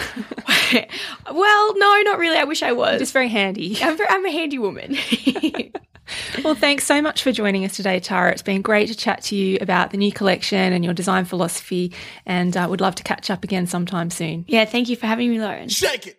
well, 1.32 1.78
no, 1.78 2.02
not 2.04 2.18
really. 2.20 2.38
I 2.38 2.44
wish 2.46 2.64
I 2.64 2.72
was. 2.72 3.00
Just 3.00 3.14
very 3.14 3.30
handy. 3.30 3.78
I'm, 3.82 3.98
ver- 3.98 4.08
I'm 4.10 4.26
a 4.26 4.32
handy 4.32 4.60
woman. 4.60 4.98
Well, 6.44 6.56
thanks 6.56 6.86
so 6.86 7.02
much 7.02 7.24
for 7.24 7.32
joining 7.32 7.64
us 7.64 7.78
today, 7.78 8.02
Tara. 8.02 8.32
It's 8.32 8.42
been 8.42 8.62
great 8.62 8.90
to 8.90 8.96
chat 8.96 9.22
to 9.24 9.36
you 9.36 9.58
about 9.62 9.92
the 9.92 9.98
new 9.98 10.12
collection 10.12 10.74
and 10.74 10.84
your 10.84 10.94
design 10.94 11.24
philosophy, 11.24 11.94
and 12.26 12.58
uh, 12.58 12.68
would 12.70 12.82
love 12.82 12.96
to 12.96 13.04
catch 13.04 13.30
up 13.30 13.46
again 13.46 13.66
sometime 13.66 14.10
soon. 14.10 14.44
yeah, 14.50 14.66
thank 14.66 14.90
you 14.90 14.98
for 14.98 15.08
having 15.08 15.30
me, 15.30 15.40
Lauren. 15.40 15.70
Shake 15.70 16.08
it. 16.08 16.18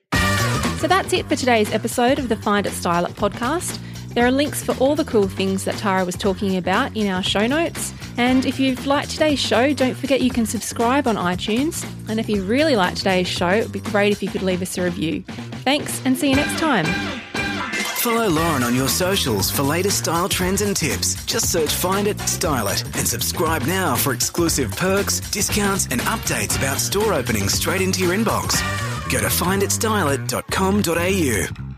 So 0.78 0.88
that's 0.88 1.12
it 1.12 1.26
for 1.26 1.36
today's 1.36 1.70
episode 1.72 2.18
of 2.18 2.30
the 2.30 2.36
Find 2.36 2.64
It 2.66 2.72
Style 2.72 3.04
It 3.04 3.12
podcast. 3.12 3.78
There 4.14 4.24
are 4.24 4.32
links 4.32 4.62
for 4.64 4.74
all 4.78 4.94
the 4.94 5.04
cool 5.04 5.28
things 5.28 5.64
that 5.64 5.76
Tara 5.76 6.04
was 6.06 6.16
talking 6.16 6.56
about 6.56 6.96
in 6.96 7.08
our 7.08 7.22
show 7.22 7.46
notes. 7.46 7.92
And 8.16 8.44
if 8.44 8.60
you've 8.60 8.86
liked 8.86 9.10
today's 9.10 9.38
show, 9.38 9.72
don't 9.72 9.94
forget 9.94 10.20
you 10.20 10.30
can 10.30 10.46
subscribe 10.46 11.06
on 11.06 11.16
iTunes. 11.16 11.86
And 12.08 12.20
if 12.20 12.28
you 12.28 12.42
really 12.42 12.76
liked 12.76 12.98
today's 12.98 13.28
show, 13.28 13.48
it 13.48 13.64
would 13.64 13.72
be 13.72 13.80
great 13.80 14.12
if 14.12 14.22
you 14.22 14.28
could 14.28 14.42
leave 14.42 14.62
us 14.62 14.76
a 14.78 14.82
review. 14.82 15.22
Thanks, 15.64 16.02
and 16.04 16.16
see 16.16 16.30
you 16.30 16.36
next 16.36 16.58
time. 16.58 16.86
Follow 18.02 18.28
Lauren 18.28 18.64
on 18.64 18.74
your 18.74 18.88
socials 18.88 19.48
for 19.48 19.62
latest 19.62 19.98
style 19.98 20.28
trends 20.28 20.60
and 20.60 20.76
tips. 20.76 21.24
Just 21.24 21.52
search 21.52 21.72
Find 21.72 22.08
It, 22.08 22.18
Style 22.20 22.66
It, 22.66 22.82
and 22.96 23.06
subscribe 23.06 23.62
now 23.62 23.94
for 23.94 24.12
exclusive 24.12 24.72
perks, 24.72 25.20
discounts, 25.30 25.86
and 25.86 26.00
updates 26.00 26.58
about 26.58 26.78
store 26.78 27.14
openings 27.14 27.54
straight 27.54 27.80
into 27.80 28.02
your 28.02 28.12
inbox. 28.12 28.60
Go 29.08 29.20
to 29.20 29.26
finditstyleit.com.au. 29.26 31.71